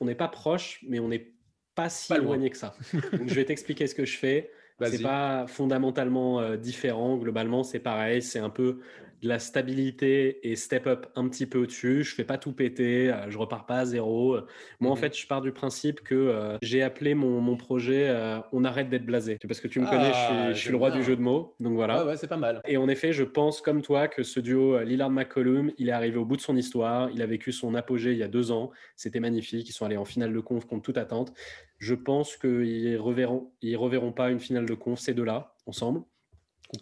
on 0.00 0.04
n'est 0.04 0.14
pas 0.14 0.28
proche, 0.28 0.84
mais 0.86 1.00
on 1.00 1.08
n'est 1.08 1.32
pas 1.74 1.88
si 1.88 2.12
éloigné 2.12 2.50
que 2.50 2.56
ça. 2.56 2.74
Donc, 3.12 3.28
je 3.28 3.34
vais 3.34 3.44
t'expliquer 3.44 3.86
ce 3.86 3.94
que 3.94 4.04
je 4.04 4.18
fais. 4.18 4.50
C'est 4.80 5.02
pas 5.02 5.46
fondamentalement 5.46 6.40
euh, 6.40 6.56
différent. 6.56 7.16
Globalement, 7.16 7.62
c'est 7.62 7.78
pareil. 7.78 8.20
C'est 8.20 8.40
un 8.40 8.50
peu 8.50 8.80
de 9.22 9.28
la 9.28 9.38
stabilité 9.38 10.50
et 10.50 10.56
step 10.56 10.86
up 10.88 11.06
un 11.14 11.28
petit 11.28 11.46
peu 11.46 11.58
au-dessus. 11.58 12.02
Je 12.02 12.14
fais 12.14 12.24
pas 12.24 12.38
tout 12.38 12.52
péter, 12.52 13.10
euh, 13.10 13.30
je 13.30 13.38
repars 13.38 13.66
pas 13.66 13.78
à 13.78 13.84
zéro. 13.84 14.36
Moi, 14.80 14.90
en 14.90 14.94
mhm. 14.94 15.00
fait, 15.00 15.16
je 15.16 15.26
pars 15.28 15.40
du 15.40 15.52
principe 15.52 16.00
que 16.00 16.14
euh, 16.14 16.58
j'ai 16.60 16.82
appelé 16.82 17.14
mon, 17.14 17.40
mon 17.40 17.56
projet 17.56 18.08
euh, 18.08 18.40
On 18.52 18.64
arrête 18.64 18.90
d'être 18.90 19.06
blasé. 19.06 19.38
Parce 19.46 19.60
que 19.60 19.68
tu 19.68 19.78
me 19.78 19.86
connais, 19.86 20.12
je 20.52 20.58
suis, 20.58 20.68
ah, 20.68 20.72
le 20.72 20.76
roi 20.76 20.90
du 20.90 21.04
jeu 21.04 21.14
de 21.14 21.20
mots. 21.20 21.54
Donc 21.60 21.74
voilà. 21.74 22.02
Ouais, 22.02 22.10
ouais, 22.10 22.16
c'est 22.16 22.26
pas 22.26 22.36
mal. 22.36 22.60
Et 22.66 22.76
en 22.76 22.88
effet, 22.88 23.12
je 23.12 23.22
pense 23.22 23.60
comme 23.60 23.80
toi 23.80 24.08
que 24.08 24.24
ce 24.24 24.40
duo 24.40 24.80
Lillard-McCollum, 24.80 25.70
il 25.78 25.88
est 25.88 25.92
arrivé 25.92 26.16
au 26.16 26.24
bout 26.24 26.36
de 26.36 26.42
son 26.42 26.56
histoire. 26.56 27.08
Il 27.10 27.22
a 27.22 27.26
vécu 27.26 27.52
son 27.52 27.76
apogée 27.76 28.12
il 28.12 28.18
y 28.18 28.24
a 28.24 28.28
deux 28.28 28.50
ans. 28.50 28.72
C'était 28.96 29.20
magnifique. 29.20 29.68
Ils 29.68 29.72
sont 29.72 29.86
allés 29.86 29.96
en 29.96 30.04
finale 30.04 30.32
de 30.32 30.40
conf 30.40 30.64
contre 30.64 30.82
toute 30.82 30.98
attente. 30.98 31.32
Je 31.78 31.94
pense 31.94 32.36
qu'ils 32.36 32.96
reverront, 32.98 33.52
ils 33.60 33.76
reverront 33.76 34.12
pas 34.12 34.30
une 34.30 34.40
finale 34.40 34.66
de 34.66 34.74
conf, 34.74 34.98
ces 34.98 35.14
deux-là, 35.14 35.54
ensemble. 35.66 36.02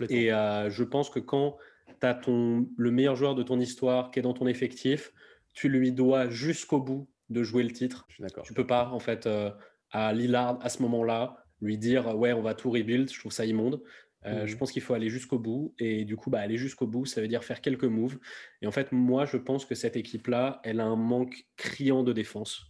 Et 0.08 0.28
je 0.28 0.82
pense 0.84 1.10
que 1.10 1.18
quand 1.18 1.56
tu 2.00 2.06
as 2.06 2.14
ton, 2.14 2.68
le 2.76 2.90
meilleur 2.90 3.16
joueur 3.16 3.34
de 3.34 3.42
ton 3.42 3.60
histoire 3.60 4.10
qui 4.10 4.18
est 4.18 4.22
dans 4.22 4.34
ton 4.34 4.46
effectif, 4.46 5.12
tu 5.52 5.68
lui 5.68 5.92
dois 5.92 6.28
jusqu'au 6.28 6.80
bout 6.80 7.08
de 7.28 7.42
jouer 7.42 7.62
le 7.62 7.70
titre. 7.70 8.06
Je 8.08 8.14
suis 8.14 8.42
tu 8.42 8.54
peux 8.54 8.66
pas, 8.66 8.88
en 8.90 8.98
fait, 8.98 9.26
euh, 9.26 9.50
à 9.90 10.12
Lillard, 10.12 10.58
à 10.62 10.68
ce 10.68 10.82
moment-là, 10.82 11.44
lui 11.60 11.78
dire 11.78 12.16
ouais, 12.16 12.32
on 12.32 12.42
va 12.42 12.54
tout 12.54 12.70
rebuild. 12.70 13.10
Je 13.12 13.18
trouve 13.18 13.32
ça 13.32 13.44
immonde. 13.44 13.82
Euh, 14.26 14.46
je 14.46 14.52
mhm. 14.52 14.58
pense 14.58 14.72
qu'il 14.72 14.82
faut 14.82 14.94
aller 14.94 15.08
jusqu'au 15.08 15.38
bout. 15.38 15.74
Et 15.78 16.04
du 16.04 16.16
coup, 16.16 16.30
bah, 16.30 16.40
aller 16.40 16.56
jusqu'au 16.56 16.86
bout, 16.86 17.06
ça 17.06 17.20
veut 17.20 17.28
dire 17.28 17.44
faire 17.44 17.60
quelques 17.60 17.84
moves. 17.84 18.18
Et 18.62 18.66
en 18.66 18.72
fait, 18.72 18.92
moi, 18.92 19.24
je 19.24 19.36
pense 19.36 19.64
que 19.64 19.74
cette 19.74 19.96
équipe-là, 19.96 20.60
elle 20.64 20.80
a 20.80 20.84
un 20.84 20.96
manque 20.96 21.46
criant 21.56 22.02
de 22.02 22.12
défense. 22.12 22.66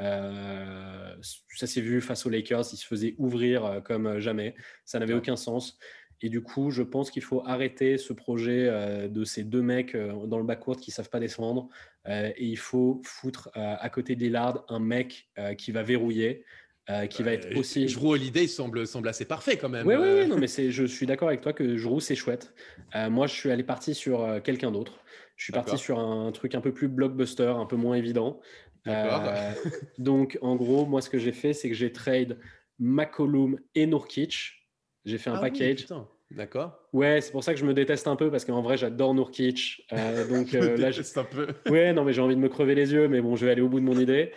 Euh, 0.00 1.16
ça 1.56 1.66
s'est 1.66 1.80
vu 1.80 2.00
face 2.00 2.24
aux 2.24 2.30
Lakers, 2.30 2.72
ils 2.72 2.76
se 2.76 2.86
faisaient 2.86 3.16
ouvrir 3.18 3.82
comme 3.84 4.20
jamais. 4.20 4.54
Ça 4.84 4.98
n'avait 4.98 5.14
aucun 5.14 5.36
sens. 5.36 5.78
Et 6.20 6.28
du 6.28 6.42
coup, 6.42 6.70
je 6.70 6.82
pense 6.82 7.10
qu'il 7.10 7.22
faut 7.22 7.42
arrêter 7.46 7.96
ce 7.98 8.12
projet 8.12 8.68
de 9.08 9.24
ces 9.24 9.44
deux 9.44 9.62
mecs 9.62 9.96
dans 9.96 10.38
le 10.38 10.44
backcourt 10.44 10.76
qui 10.76 10.90
savent 10.90 11.10
pas 11.10 11.20
descendre. 11.20 11.68
et 12.08 12.44
il 12.44 12.58
faut 12.58 13.00
foutre 13.04 13.50
à 13.54 13.88
côté 13.88 14.16
de 14.16 14.20
Lillard 14.20 14.64
un 14.68 14.80
mec 14.80 15.28
qui 15.56 15.70
va 15.70 15.84
verrouiller. 15.84 16.44
qui 17.10 17.22
va 17.22 17.34
être 17.34 17.56
aussi. 17.56 17.86
Jrou 17.86 18.14
Holiday 18.14 18.48
semble, 18.48 18.84
semble 18.86 19.08
assez 19.08 19.26
parfait 19.26 19.58
quand 19.58 19.68
même. 19.68 19.86
Oui, 19.86 19.94
oui, 19.94 20.08
oui, 20.22 20.26
non, 20.26 20.38
mais 20.38 20.48
je 20.48 20.84
suis 20.86 21.06
d'accord 21.06 21.28
avec 21.28 21.40
toi 21.40 21.52
que 21.52 21.76
Jrou, 21.76 22.00
c'est 22.00 22.16
chouette. 22.16 22.52
moi, 23.10 23.28
je 23.28 23.34
suis 23.34 23.52
allé 23.52 23.62
partir 23.62 23.94
sur 23.94 24.42
quelqu'un 24.42 24.72
d'autre. 24.72 24.98
Je 25.36 25.44
suis 25.44 25.52
parti 25.52 25.78
sur 25.78 26.00
un 26.00 26.32
truc 26.32 26.56
un 26.56 26.60
peu 26.60 26.74
plus 26.74 26.88
blockbuster, 26.88 27.54
un 27.56 27.66
peu 27.66 27.76
moins 27.76 27.94
évident. 27.94 28.40
Euh, 28.88 29.52
donc, 29.98 30.38
en 30.42 30.56
gros, 30.56 30.86
moi, 30.86 31.00
ce 31.00 31.10
que 31.10 31.18
j'ai 31.18 31.32
fait, 31.32 31.52
c'est 31.52 31.68
que 31.68 31.74
j'ai 31.74 31.92
trade 31.92 32.38
McCollum 32.78 33.58
et 33.74 33.86
Nurkic. 33.86 34.57
J'ai 35.08 35.18
fait 35.18 35.30
un 35.30 35.36
ah 35.36 35.40
package. 35.40 35.86
D'accord. 36.30 36.87
Ouais, 36.98 37.20
c'est 37.20 37.30
pour 37.30 37.44
ça 37.44 37.54
que 37.54 37.60
je 37.60 37.64
me 37.64 37.74
déteste 37.74 38.08
un 38.08 38.16
peu 38.16 38.28
parce 38.28 38.44
qu'en 38.44 38.60
vrai, 38.60 38.76
j'adore 38.76 39.14
Nurkic. 39.14 39.86
Euh, 39.92 40.26
donc 40.28 40.52
euh, 40.52 40.76
là, 40.76 40.90
je... 40.90 41.02
un 41.16 41.22
peu. 41.22 41.46
ouais, 41.70 41.92
non, 41.92 42.02
mais 42.02 42.12
j'ai 42.12 42.20
envie 42.20 42.34
de 42.34 42.40
me 42.40 42.48
crever 42.48 42.74
les 42.74 42.92
yeux, 42.92 43.06
mais 43.06 43.20
bon, 43.20 43.36
je 43.36 43.46
vais 43.46 43.52
aller 43.52 43.62
au 43.62 43.68
bout 43.68 43.78
de 43.78 43.84
mon 43.84 43.96
idée. 43.96 44.32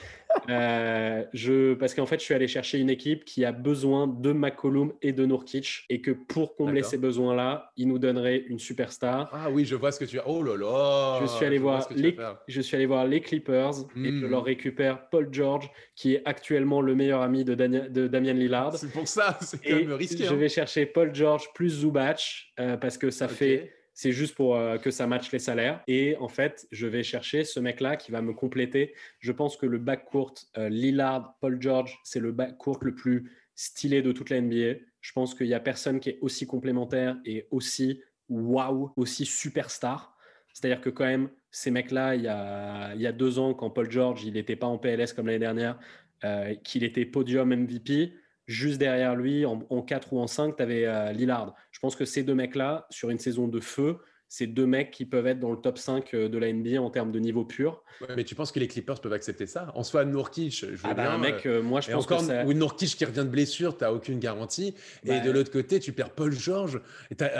Euh, 0.48 1.24
je... 1.34 1.74
Parce 1.74 1.96
qu'en 1.96 2.06
fait, 2.06 2.20
je 2.20 2.25
suis 2.25 2.36
allé 2.36 2.48
chercher 2.48 2.77
une 2.77 2.91
équipe 2.91 3.25
qui 3.25 3.46
a 3.46 3.51
besoin 3.51 4.06
de 4.06 4.32
McCollum 4.32 4.94
et 5.01 5.12
de 5.12 5.25
Nurkic 5.25 5.86
et 5.89 6.01
que 6.01 6.12
pour 6.12 6.56
combler 6.56 6.84
ces 6.84 7.00
besoins-là, 7.00 7.72
il 7.77 7.88
nous 7.88 7.98
donnerait 7.98 8.44
une 8.48 8.60
superstar. 8.60 9.32
Ah 9.34 9.50
oui, 9.50 9.65
je 9.65 9.74
vois 9.74 9.91
ce 9.91 10.00
que 10.00 10.06
tu 10.06 10.20
as. 10.20 10.30
Oh 10.30 10.44
là 10.44 10.56
là. 10.56 11.20
Je 11.22 11.25
suis 11.25 11.46
allé 11.46 11.58
voir 11.58 11.88
les. 11.96 12.15
Je 12.48 12.62
suis 12.62 12.75
allé 12.75 12.86
voir 12.86 13.08
les 13.08 13.22
Clippers 13.22 13.74
et 13.96 14.12
je 14.12 14.25
leur 14.27 14.44
hmm. 14.44 14.46
récupère 14.46 15.10
Paul 15.10 15.30
George, 15.32 15.72
qui 15.96 16.13
est 16.13 16.22
actuellement 16.25 16.82
le 16.82 16.94
meilleur 16.94 17.24
ami 17.24 17.44
de, 17.44 17.56
de 17.56 18.08
Damien 18.08 18.34
Lillard. 18.34 18.77
C'est 18.77 18.91
pour 18.91 19.08
ça, 19.08 19.39
c'est 19.41 19.58
quand 19.63 19.75
même 19.75 19.94
risqué. 19.94 20.25
Je 20.25 20.34
hein. 20.34 20.38
vais 20.38 20.50
chercher 20.50 20.86
Paul 20.86 21.13
George 21.15 21.50
plus 21.56 21.82
Zubac 21.82 22.50
euh, 22.60 22.77
parce 22.77 22.98
que 22.98 23.10
ça 23.10 23.27
fait 23.27 23.74
c'est 23.93 24.13
juste 24.13 24.36
pour 24.36 24.55
euh, 24.55 24.77
que 24.77 24.89
ça 24.89 25.05
matche 25.05 25.31
les 25.31 25.39
salaires. 25.39 25.84
Et 25.88 26.15
en 26.17 26.29
fait, 26.29 26.65
je 26.72 26.88
vais 26.88 27.03
chercher 27.03 27.43
ce 27.43 27.60
mec-là 27.60 27.98
qui 27.98 28.12
va 28.12 28.22
me 28.22 28.34
compléter. 28.34 28.96
Je 29.20 29.31
pense 29.31 29.58
que 29.58 29.65
le 29.65 29.77
backcourt 29.77 30.34
euh, 30.58 30.70
Lillard, 30.70 31.36
Paul 31.41 31.62
George, 31.62 32.00
c'est 32.03 32.20
le 32.20 32.31
backcourt 32.31 32.79
le 32.81 32.96
plus 32.96 33.31
stylé 33.53 34.01
de 34.01 34.12
toute 34.12 34.29
la 34.29 34.39
NBA. 34.39 34.79
Je 35.01 35.12
pense 35.13 35.36
qu'il 35.36 35.48
n'y 35.48 35.53
a 35.53 35.60
personne 35.60 36.00
qui 36.00 36.10
est 36.10 36.20
aussi 36.22 36.48
complémentaire 36.48 37.17
et 37.25 37.48
aussi 37.51 38.01
waouh, 38.29 38.93
aussi 38.96 39.25
superstar. 39.25 40.17
C'est-à-dire 40.53 40.81
que 40.81 40.89
quand 40.89 41.05
même, 41.05 41.29
ces 41.51 41.70
mecs-là, 41.70 42.15
il, 42.15 42.24
y 42.24 42.27
a, 42.27 42.93
il 42.96 43.01
y 43.01 43.08
a 43.08 43.12
deux 43.12 43.39
ans, 43.39 43.53
quand 43.53 43.70
Paul 43.70 43.91
George, 43.91 44.24
il 44.24 44.34
n'était 44.34 44.55
pas 44.55 44.67
en 44.67 44.77
PLS 44.77 45.13
comme 45.13 45.27
l'année 45.27 45.39
dernière, 45.39 45.79
qu'il 46.63 46.84
était 46.84 47.05
podium 47.05 47.53
MVP, 47.53 48.13
Juste 48.51 48.79
derrière 48.79 49.15
lui, 49.15 49.46
en, 49.46 49.81
4 49.81 50.12
ou 50.12 50.20
en 50.20 50.27
5, 50.27 50.58
tu 50.58 50.62
avais 50.62 50.86
euh, 50.86 51.13
Lillard. 51.13 51.55
Je 51.72 51.79
pense 51.79 51.96
que 51.96 52.03
ces 52.03 52.24
deux 52.24 52.36
mecs-là, 52.36 52.86
sur 52.89 53.10
une 53.10 53.17
saison 53.17 53.48
de 53.48 53.62
feu, 53.62 54.00
c'est 54.34 54.48
deux 54.48 54.66
mecs 54.66 54.92
qui 54.92 55.04
peuvent 55.04 55.28
être 55.28 55.42
dans 55.42 55.52
le 55.52 55.58
top 55.58 55.78
5 55.78 56.14
euh, 56.14 56.30
de 56.30 56.38
la 56.38 56.54
NBA 56.54 56.82
en 56.82 56.90
termes 56.90 57.12
de 57.12 57.20
niveau 57.20 57.44
pur. 57.44 57.84
mais 58.16 58.24
tu 58.24 58.34
penses 58.34 58.54
que 58.54 58.62
les 58.62 58.70
Clippers 58.70 59.02
peuvent 59.02 59.12
accepter 59.12 59.46
ça? 59.46 59.74
En 59.76 59.84
soi, 59.84 60.06
Nourkic, 60.06 60.58
je 60.58 60.68
veux 60.68 60.78
ah 60.86 60.94
bah, 60.94 61.12
un 61.12 61.18
mec, 61.18 61.46
euh, 61.46 61.62
moi 61.62 61.82
je 61.82 61.92
pense 61.92 62.06
encore, 62.06 62.20
que 62.20 62.28
ça... 62.28 62.46
Ou 62.46 62.54
Nourkic 62.54 62.96
qui 62.96 63.04
revient 63.04 63.26
de 63.26 63.30
blessure, 63.30 63.76
tu 63.78 63.84
n'as 63.84 63.92
aucune 63.92 64.20
garantie. 64.20 64.74
et 65.04 65.20
de 65.20 65.30
l'autre 65.30 65.52
côté, 65.52 65.82
tu 65.82 65.92
perds 65.92 66.12
Paul 66.12 66.32
George, 66.32 66.80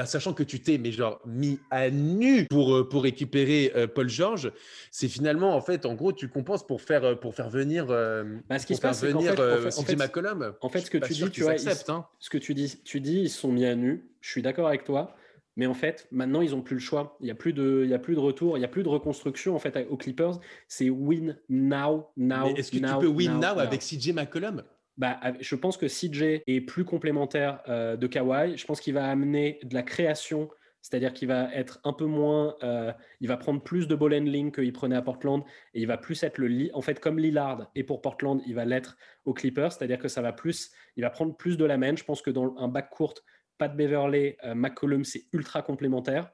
sachant 0.05 0.33
que 0.33 0.43
tu 0.43 0.60
t'es 0.60 0.77
mais 0.77 0.91
genre 0.91 1.21
mis 1.25 1.60
à 1.69 1.89
nu 1.89 2.45
pour, 2.48 2.75
euh, 2.75 2.89
pour 2.89 3.03
récupérer 3.03 3.71
Paul 3.95 4.10
George. 4.10 4.51
C'est 4.91 5.07
finalement, 5.07 5.55
en 5.55 5.62
fait, 5.62 5.86
en 5.86 5.93
gros, 5.93 6.12
tu 6.12 6.27
compenses 6.27 6.67
pour 6.67 6.81
faire, 6.81 7.17
pour 7.21 7.36
faire 7.36 7.50
venir, 7.50 7.86
bah, 7.86 8.60
ce 8.60 8.65
qui 8.65 8.75
se 8.75 8.81
passe, 8.81 9.01
venir 9.01 9.31
en 9.39 9.81
fait, 9.81 9.95
McCollum. 9.95 10.55
En 10.59 10.68
fait, 10.68 10.81
ce 10.81 10.92
que 10.92 10.98
tu 10.98 11.13
dis, 11.13 11.31
tu 11.31 11.44
vois, 11.44 11.53
hein. 11.53 12.05
ce 12.20 12.29
que 12.29 12.37
tu 12.37 12.53
dis, 12.53 12.81
tu 12.83 13.00
dis, 13.00 13.22
ils 13.22 13.29
sont 13.29 13.53
mis 13.53 13.65
à 13.65 13.75
nu. 13.75 14.09
Je 14.20 14.29
suis 14.29 14.42
d'accord 14.42 14.68
avec 14.68 14.83
toi. 14.83 15.15
Mais 15.57 15.66
en 15.66 15.74
fait, 15.74 16.07
maintenant, 16.11 16.42
ils 16.42 16.51
n'ont 16.51 16.61
plus 16.61 16.75
le 16.75 16.81
choix. 16.81 17.18
Il 17.20 17.25
n'y 17.25 17.31
a, 17.31 17.35
plus 17.35 17.53
de, 17.53 17.83
il 17.85 17.94
a 17.94 18.00
plus 18.00 18.16
de 18.16 18.20
retour, 18.20 18.57
il 18.57 18.61
n'y 18.61 18.66
a 18.66 18.70
plus 18.70 18.83
de 18.83 18.90
reconstruction 18.90 19.55
en 19.55 19.59
fait 19.59 19.85
aux 19.90 19.98
Clippers. 19.98 20.40
C'est 20.68 20.90
win 20.90 21.37
now, 21.50 22.07
now. 22.16 22.48
Est-ce 22.55 22.72
que 22.72 22.77
tu 22.77 23.00
peux 23.00 23.07
win 23.07 23.40
now, 23.40 23.59
avec 23.59 23.81
CJ 23.81 24.14
McCollum? 24.14 24.64
Bah, 24.98 25.20
je 25.40 25.55
pense 25.55 25.77
que 25.77 25.87
CJ 25.87 26.44
est 26.46 26.61
plus 26.61 26.85
complémentaire 26.85 27.61
euh, 27.68 27.98
de 27.98 28.07
Kawhi. 28.07 28.57
Je 28.57 28.66
pense 28.66 28.79
qu'il 28.79 28.94
va 28.94 29.09
amener 29.09 29.59
de 29.64 29.74
la 29.74 29.83
création, 29.83 30.50
c'est-à-dire 30.81 31.14
qu'il 31.14 31.27
va 31.27 31.53
être 31.53 31.79
un 31.83 31.94
peu 31.94 32.05
moins. 32.05 32.55
Euh, 32.64 32.92
il 33.20 33.27
va 33.27 33.37
prendre 33.37 33.61
plus 33.61 33.87
de 33.87 33.96
ball 33.96 34.14
handling 34.14 34.51
qu'il 34.51 34.72
prenait 34.74 34.96
à 34.96 35.01
Portland 35.01 35.44
et 35.74 35.81
il 35.81 35.87
va 35.87 35.98
plus 35.98 36.22
être 36.24 36.37
le 36.37 36.48
lit. 36.48 36.72
En 36.74 36.81
fait, 36.81 37.00
comme 37.00 37.20
Lillard 37.20 37.72
et 37.75 37.83
pour 37.83 38.01
Portland, 38.01 38.42
il 38.46 38.55
va 38.55 38.66
l'être 38.66 38.98
aux 39.25 39.33
Clippers, 39.33 39.72
c'est-à-dire 39.72 40.00
que 40.00 40.07
ça 40.07 40.22
va 40.22 40.33
plus. 40.33 40.72
Il 40.98 41.01
va 41.01 41.09
prendre 41.09 41.35
plus 41.35 41.57
de 41.57 41.66
la 41.66 41.77
main. 41.77 41.96
Je 41.96 42.03
pense 42.03 42.22
que 42.22 42.29
dans 42.29 42.55
un 42.57 42.68
back 42.68 42.90
court, 42.90 43.16
Pat 43.57 43.75
Beverley, 43.75 44.37
euh, 44.44 44.55
McCollum, 44.55 45.03
c'est 45.03 45.25
ultra 45.33 45.61
complémentaire. 45.61 46.31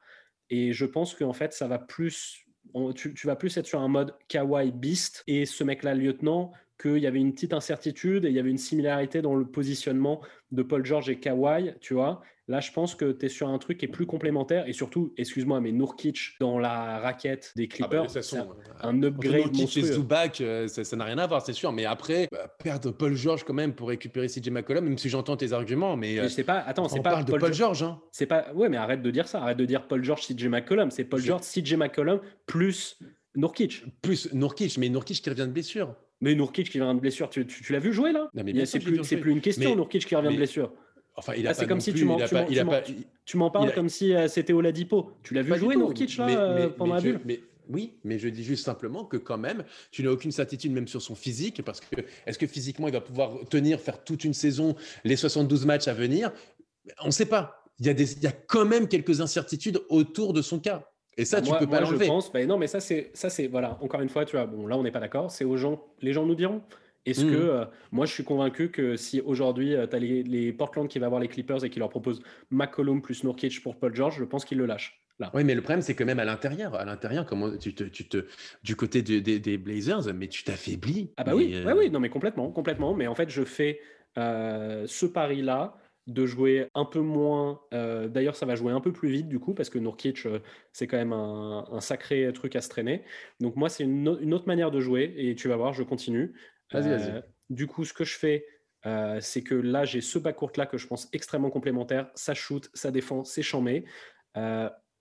Et 0.50 0.74
je 0.74 0.86
pense 0.86 1.14
qu'en 1.16 1.34
fait, 1.34 1.54
ça 1.54 1.68
va 1.68 1.80
plus. 1.80 2.46
tu, 2.96 3.28
vas 3.28 3.36
plus 3.36 3.58
être 3.58 3.66
sur 3.66 3.82
un 3.82 3.88
mode 3.88 4.16
Kawaii 4.28 4.72
Beast 4.72 5.24
et 5.28 5.46
ce 5.46 5.64
mec-là, 5.64 5.94
lieutenant, 5.94 6.54
qu'il 6.78 6.98
y 6.98 7.08
avait 7.08 7.20
une 7.20 7.34
petite 7.34 7.54
incertitude 7.54 8.26
et 8.26 8.30
il 8.30 8.36
y 8.36 8.40
avait 8.40 8.52
une 8.52 8.58
similarité 8.58 9.22
dans 9.22 9.36
le 9.36 9.46
positionnement 9.46 10.22
de 10.52 10.62
Paul 10.62 10.86
George 10.86 11.10
et 11.10 11.20
Kawhi, 11.20 11.74
tu 11.82 11.94
vois. 11.94 12.22
Là, 12.50 12.62
je 12.62 12.72
pense 12.72 12.96
que 12.96 13.12
tu 13.12 13.26
es 13.26 13.30
sur 13.30 13.50
un 13.50 13.58
truc 13.58 13.80
qui 13.80 13.86
est 13.86 13.90
plus 13.90 14.06
complémentaire 14.06 14.70
et 14.70 14.74
surtout, 14.74 15.14
excuse-moi, 15.18 15.60
mais 15.60 15.74
Nourkic 15.74 16.38
dans 16.40 16.60
la 16.60 17.00
raquette 17.00 17.52
des 17.58 17.68
ah 17.70 17.88
bah, 17.88 18.06
Clippers, 18.06 18.24
c'est 18.24 18.38
un, 18.82 19.04
upgrade 19.04 19.54
Nourkic 19.54 19.78
et 19.78 19.82
Zubac, 19.82 20.40
euh, 20.40 20.68
ça 20.70 20.96
n'a 20.96 21.04
rien 21.04 21.18
à 21.18 21.28
voir, 21.28 21.42
c'est 21.42 21.52
sûr. 21.52 21.74
Mais 21.74 21.84
après, 21.84 22.30
bah, 22.32 22.48
perdre 22.64 22.92
Paul 22.92 23.16
George 23.16 23.44
quand 23.44 23.54
même 23.54 23.74
pour 23.74 23.90
récupérer 23.90 24.28
CJ 24.28 24.50
McCollum, 24.50 24.86
même 24.86 24.98
si 24.98 25.10
j'entends 25.10 25.36
tes 25.36 25.52
arguments, 25.52 25.98
mais, 25.98 26.20
euh, 26.20 26.30
c'est 26.30 26.46
pas. 26.46 26.60
Attends, 26.60 26.88
c'est 26.88 27.02
pas 27.02 27.12
parle 27.12 27.26
de 27.26 27.38
Paul, 27.38 27.54
George. 27.54 27.84
Hein. 27.84 28.00
C'est 28.14 28.28
pas. 28.28 28.54
Ouais, 28.54 28.70
mais 28.70 28.78
arrête 28.78 29.02
de 29.02 29.12
dire 29.12 29.28
ça. 29.28 29.42
Arrête 29.42 29.58
de 29.58 29.66
dire 29.66 29.86
Paul 29.86 30.02
George, 30.02 30.26
CJ 30.26 30.46
McCollum. 30.46 30.90
C'est 30.90 31.04
Paul 31.04 31.20
George, 31.20 31.42
CJ 31.42 31.74
McCollum 31.74 32.22
plus 32.46 32.98
Nourkic. 33.36 33.84
Plus 34.02 34.34
Nourkic, 34.34 34.78
mais 34.78 34.88
Nourkic 34.88 35.22
qui 35.22 35.30
revient 35.30 35.48
de 35.48 35.52
blessure. 35.52 35.94
Mais 36.22 36.36
Nourkic 36.36 36.70
qui 36.70 36.82
revient 36.82 36.96
de 36.96 37.02
blessure, 37.02 37.30
tu, 37.30 37.46
l'as 37.70 37.80
vu 37.80 37.94
jouer 37.94 38.12
là? 38.12 38.30
C'est 38.66 38.80
plus, 38.80 39.00
plus, 39.02 39.32
une 39.32 39.42
question, 39.42 39.76
Nourkic 39.76 40.06
qui 40.06 40.16
revient 40.16 40.32
de 40.32 40.38
blessure. 40.38 40.72
Enfin, 41.16 41.34
il 41.36 41.48
a 41.48 41.54
c'est 41.54 41.68
comme 41.68 41.82
si 41.82 41.94
tu 41.94 42.06
m'en, 42.06 42.20
tu 43.26 43.38
m'en 43.38 43.50
parles 43.50 43.74
comme 43.74 43.90
si 43.90 44.14
euh, 44.14 44.28
c'était 44.28 44.54
Oladipo. 44.54 45.12
Tu 45.24 45.34
l'as 45.34 45.42
vu 45.42 45.58
jouer 45.58 45.76
Nourkic 45.76 46.18
là 46.18 46.30
euh, 46.30 46.70
pendant 46.70 46.96
la 46.96 47.02
bulle? 47.02 47.20
mais, 47.26 47.42
oui, 47.70 47.98
mais 48.04 48.20
je 48.20 48.30
dis 48.30 48.44
juste 48.44 48.66
simplement 48.66 49.04
que 49.04 49.18
quand 49.18 49.38
même, 49.38 49.64
tu 49.92 50.04
n'as 50.04 50.12
aucune 50.12 50.32
certitude 50.32 50.72
même 50.72 50.88
sur 50.88 51.02
son 51.02 51.16
physique, 51.16 51.64
parce 51.64 51.82
que 51.82 52.02
est-ce 52.26 52.38
que 52.38 52.48
physiquement 52.48 52.88
il 52.88 52.94
va 52.94 53.02
pouvoir 53.02 53.34
tenir, 53.50 53.80
faire 53.80 54.04
toute 54.04 54.24
une 54.24 54.34
saison, 54.34 54.76
les 55.04 55.16
72 55.16 55.66
matchs 55.66 55.88
à 55.88 55.94
venir? 55.94 56.32
On 57.02 57.08
ne 57.08 57.12
sait 57.12 57.26
pas. 57.26 57.64
Il 57.80 57.86
y, 57.86 57.90
a 57.90 57.94
des, 57.94 58.14
il 58.14 58.24
y 58.24 58.28
a 58.28 58.32
quand 58.32 58.66
même 58.66 58.88
quelques 58.88 59.22
incertitudes 59.22 59.82
autour 59.90 60.34
de 60.34 60.42
son 60.42 60.60
cas. 60.60 60.90
Et 61.18 61.26
ça, 61.26 61.42
tu 61.42 61.52
peux 61.58 61.68
pas 61.68 61.82
l'enlever. 61.82 62.06
Je 62.06 62.12
pense, 62.12 62.32
bah, 62.32 62.46
non, 62.46 62.58
mais 62.58 62.68
ça, 62.68 62.80
c'est, 62.80 63.10
ça, 63.14 63.30
c'est, 63.30 63.48
voilà, 63.48 63.78
encore 63.82 64.02
une 64.02 64.10
fois, 64.10 64.24
tu 64.24 64.36
vois, 64.36 64.46
bon, 64.46 64.68
là, 64.68 64.78
on 64.78 64.84
n'est 64.84 64.92
pas 64.92 65.00
d'accord. 65.00 65.32
C'est 65.32 65.46
aux 65.46 65.58
gens, 65.58 65.84
les 66.02 66.14
gens 66.14 66.26
nous 66.26 66.36
diront. 66.36 66.62
Est-ce 67.08 67.22
que, 67.22 67.28
mmh. 67.28 67.50
euh, 67.50 67.66
moi, 67.94 68.06
je 68.06 68.12
suis 68.12 68.26
convaincu 68.26 68.70
que 68.70 68.98
si 68.98 69.22
aujourd'hui, 69.22 69.74
euh, 69.74 69.88
tu 69.88 69.96
as 69.96 70.00
les, 70.00 70.52
Portland 70.52 70.88
qui 70.90 71.00
va 71.00 71.08
voir 71.08 71.22
les 71.22 71.30
Clippers 71.30 71.64
et 71.64 71.70
qui 71.70 71.80
leur 71.80 71.90
propose 71.90 72.22
McCollum 72.52 73.02
plus 73.02 73.24
Nurkic 73.24 73.64
pour 73.64 73.78
Paul 73.78 73.96
George, 73.96 74.18
je 74.20 74.26
pense 74.26 74.44
qu'ils 74.44 74.58
le 74.58 74.66
lâchent. 74.66 75.02
Là. 75.18 75.32
Oui, 75.34 75.44
mais 75.44 75.56
le 75.56 75.62
problème, 75.62 75.82
c'est 75.82 75.96
que 75.96 76.04
même 76.04 76.20
à 76.20 76.26
l'intérieur, 76.26 76.76
à 76.76 76.86
l'intérieur, 76.86 77.26
comment 77.26 77.58
tu 77.58 77.74
te, 77.74 77.86
tu 77.86 78.08
te, 78.08 78.26
du 78.62 78.76
côté 78.76 79.02
des 79.02 79.58
Blazers, 79.58 80.14
mais 80.14 80.28
tu 80.28 80.44
t'affaiblis. 80.44 81.12
Ah 81.18 81.24
bah 81.24 81.34
oui, 81.34 81.54
euh, 81.56 81.74
oui, 81.76 81.90
non, 81.90 82.00
mais 82.00 82.10
complètement, 82.10 82.52
complètement. 82.52 82.94
Mais 82.94 83.08
en 83.08 83.16
fait, 83.16 83.30
je 83.30 83.44
fais 83.44 83.80
ce 84.16 85.06
pari-là 85.06 85.76
de 86.08 86.26
jouer 86.26 86.70
un 86.74 86.86
peu 86.86 87.02
moins. 87.02 87.60
Euh, 87.74 88.08
d'ailleurs, 88.08 88.36
ça 88.36 88.46
va 88.46 88.56
jouer 88.56 88.72
un 88.72 88.80
peu 88.80 88.94
plus 88.94 89.10
vite 89.10 89.28
du 89.28 89.40
coup, 89.40 89.54
parce 89.54 89.70
que 89.70 89.78
Nurkic, 89.78 90.26
euh, 90.26 90.40
c'est 90.72 90.88
quand 90.88 90.98
même 90.98 91.14
un, 91.14 91.80
sacré 91.82 92.32
truc 92.34 92.56
à 92.56 92.62
se 92.62 92.70
traîner. 92.70 93.04
Donc, 93.42 93.58
moi, 93.58 93.70
c'est 93.70 93.84
une, 93.84 94.08
autre 94.08 94.48
manière 94.48 94.72
de 94.72 94.80
jouer, 94.80 95.14
et 95.18 95.36
tu 95.36 95.50
vas 95.50 95.58
voir, 95.58 95.74
je 95.74 95.84
continue. 95.84 96.34
Vas-y, 96.72 96.90
vas-y. 96.90 97.12
Euh, 97.12 97.22
du 97.50 97.68
coup, 97.68 97.84
ce 97.84 97.94
que 97.94 98.06
je 98.06 98.18
fais, 98.18 98.46
c'est 99.20 99.44
que 99.44 99.54
là, 99.54 99.84
j'ai 99.84 100.00
ce 100.00 100.18
bas 100.18 100.32
court 100.32 100.54
là 100.56 100.66
que 100.66 100.78
je 100.78 100.88
pense 100.88 101.10
extrêmement 101.12 101.50
complémentaire. 101.50 102.10
Ça 102.16 102.34
shoot, 102.34 102.70
ça 102.74 102.90
défend, 102.90 103.26
c'est 103.26 103.42
chambé. 103.42 103.84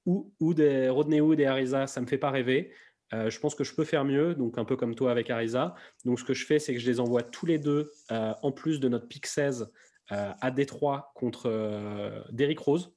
ou, 0.07 0.33
ou 0.41 0.55
des 0.55 0.89
Rodney 0.89 1.21
Hood 1.21 1.39
et 1.39 1.47
Ariza, 1.47 1.87
ça 1.87 2.01
me 2.01 2.07
fait 2.07 2.19
pas 2.19 2.31
rêver. 2.31 2.73
je 3.13 3.39
pense 3.39 3.55
que 3.55 3.63
je 3.63 3.73
peux 3.73 3.85
faire 3.85 4.05
mieux, 4.05 4.35
donc 4.35 4.59
un 4.59 4.65
peu 4.65 4.75
comme 4.75 4.97
toi 4.97 5.13
avec 5.13 5.31
Ariza. 5.31 5.77
Donc, 6.05 6.19
ce 6.19 6.25
que 6.25 6.35
je 6.35 6.45
fais, 6.45 6.59
c'est 6.59 6.75
que 6.75 6.81
je 6.81 6.87
les 6.87 6.99
envoie 6.99 7.23
tous 7.23 7.47
les 7.47 7.61
deux, 7.61 7.93
en 8.11 8.51
plus 8.51 8.81
de 8.81 8.89
notre 8.89 9.07
pick 9.07 9.25
16, 9.25 9.63
euh, 9.63 9.67
à 10.09 10.51
Détroit 10.51 11.13
contre 11.15 11.47
euh, 11.47 12.23
Derrick 12.31 12.59
Rose. 12.61 12.95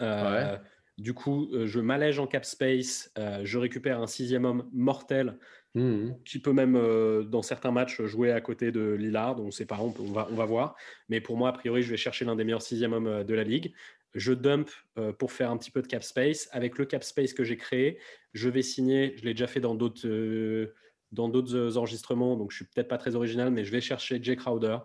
Euh, 0.00 0.56
du 0.96 1.14
coup, 1.14 1.48
je 1.64 1.80
m'allège 1.80 2.18
en 2.18 2.26
cap 2.26 2.44
space, 2.44 3.12
je 3.44 3.58
récupère 3.58 4.00
un 4.00 4.08
sixième 4.08 4.44
homme 4.44 4.68
mortel 4.72 5.38
mmh. 5.74 6.10
qui 6.24 6.40
peut 6.40 6.52
même, 6.52 6.74
dans 7.24 7.42
certains 7.42 7.70
matchs, 7.70 8.02
jouer 8.02 8.32
à 8.32 8.40
côté 8.40 8.72
de 8.72 8.94
Lillard. 8.94 9.40
On 9.40 9.46
ne 9.46 9.50
sait 9.52 9.64
pas, 9.64 9.78
on, 9.78 9.90
va, 10.12 10.26
on 10.30 10.34
va 10.34 10.44
voir. 10.44 10.74
Mais 11.08 11.20
pour 11.20 11.36
moi, 11.36 11.50
a 11.50 11.52
priori, 11.52 11.82
je 11.82 11.90
vais 11.90 11.96
chercher 11.96 12.24
l'un 12.24 12.34
des 12.34 12.42
meilleurs 12.42 12.62
sixième 12.62 12.92
hommes 12.92 13.22
de 13.22 13.34
la 13.34 13.44
ligue. 13.44 13.72
Je 14.14 14.32
dump 14.32 14.70
pour 15.18 15.30
faire 15.30 15.52
un 15.52 15.56
petit 15.56 15.70
peu 15.70 15.82
de 15.82 15.86
cap 15.86 16.02
space. 16.02 16.48
Avec 16.50 16.78
le 16.78 16.84
cap 16.84 17.04
space 17.04 17.32
que 17.32 17.44
j'ai 17.44 17.56
créé, 17.56 18.00
je 18.32 18.48
vais 18.48 18.62
signer, 18.62 19.14
je 19.18 19.24
l'ai 19.24 19.34
déjà 19.34 19.46
fait 19.46 19.60
dans 19.60 19.76
d'autres 19.76 20.08
dans 21.12 21.28
d'autres 21.28 21.78
enregistrements, 21.78 22.36
donc 22.36 22.50
je 22.50 22.56
suis 22.56 22.64
peut-être 22.66 22.88
pas 22.88 22.98
très 22.98 23.14
original, 23.14 23.50
mais 23.50 23.64
je 23.64 23.72
vais 23.72 23.80
chercher 23.80 24.22
Jay 24.22 24.36
Crowder, 24.36 24.78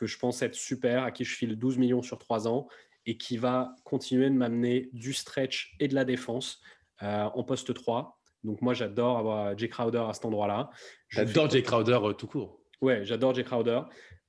que 0.00 0.06
je 0.06 0.18
pense 0.18 0.40
être 0.40 0.54
super, 0.54 1.04
à 1.04 1.10
qui 1.10 1.24
je 1.24 1.36
file 1.36 1.56
12 1.56 1.76
millions 1.76 2.02
sur 2.02 2.18
3 2.18 2.48
ans. 2.48 2.68
et 3.06 3.16
qui 3.16 3.38
va 3.38 3.74
continuer 3.84 4.28
de 4.28 4.34
m'amener 4.34 4.90
du 4.92 5.14
stretch 5.14 5.74
et 5.80 5.88
de 5.88 5.94
la 5.94 6.04
défense 6.04 6.60
en 7.00 7.42
poste 7.44 7.72
3. 7.72 8.20
Donc 8.44 8.60
moi, 8.60 8.74
j'adore 8.74 9.16
avoir 9.16 9.56
Jay 9.56 9.68
Crowder 9.68 10.04
à 10.06 10.12
cet 10.12 10.26
endroit-là. 10.26 10.70
J'adore 11.08 11.48
Jay 11.48 11.62
Crowder 11.62 11.98
tout 12.18 12.26
court. 12.26 12.60
Ouais, 12.82 13.04
j'adore 13.04 13.34
Jay 13.34 13.42
Crowder. 13.42 13.80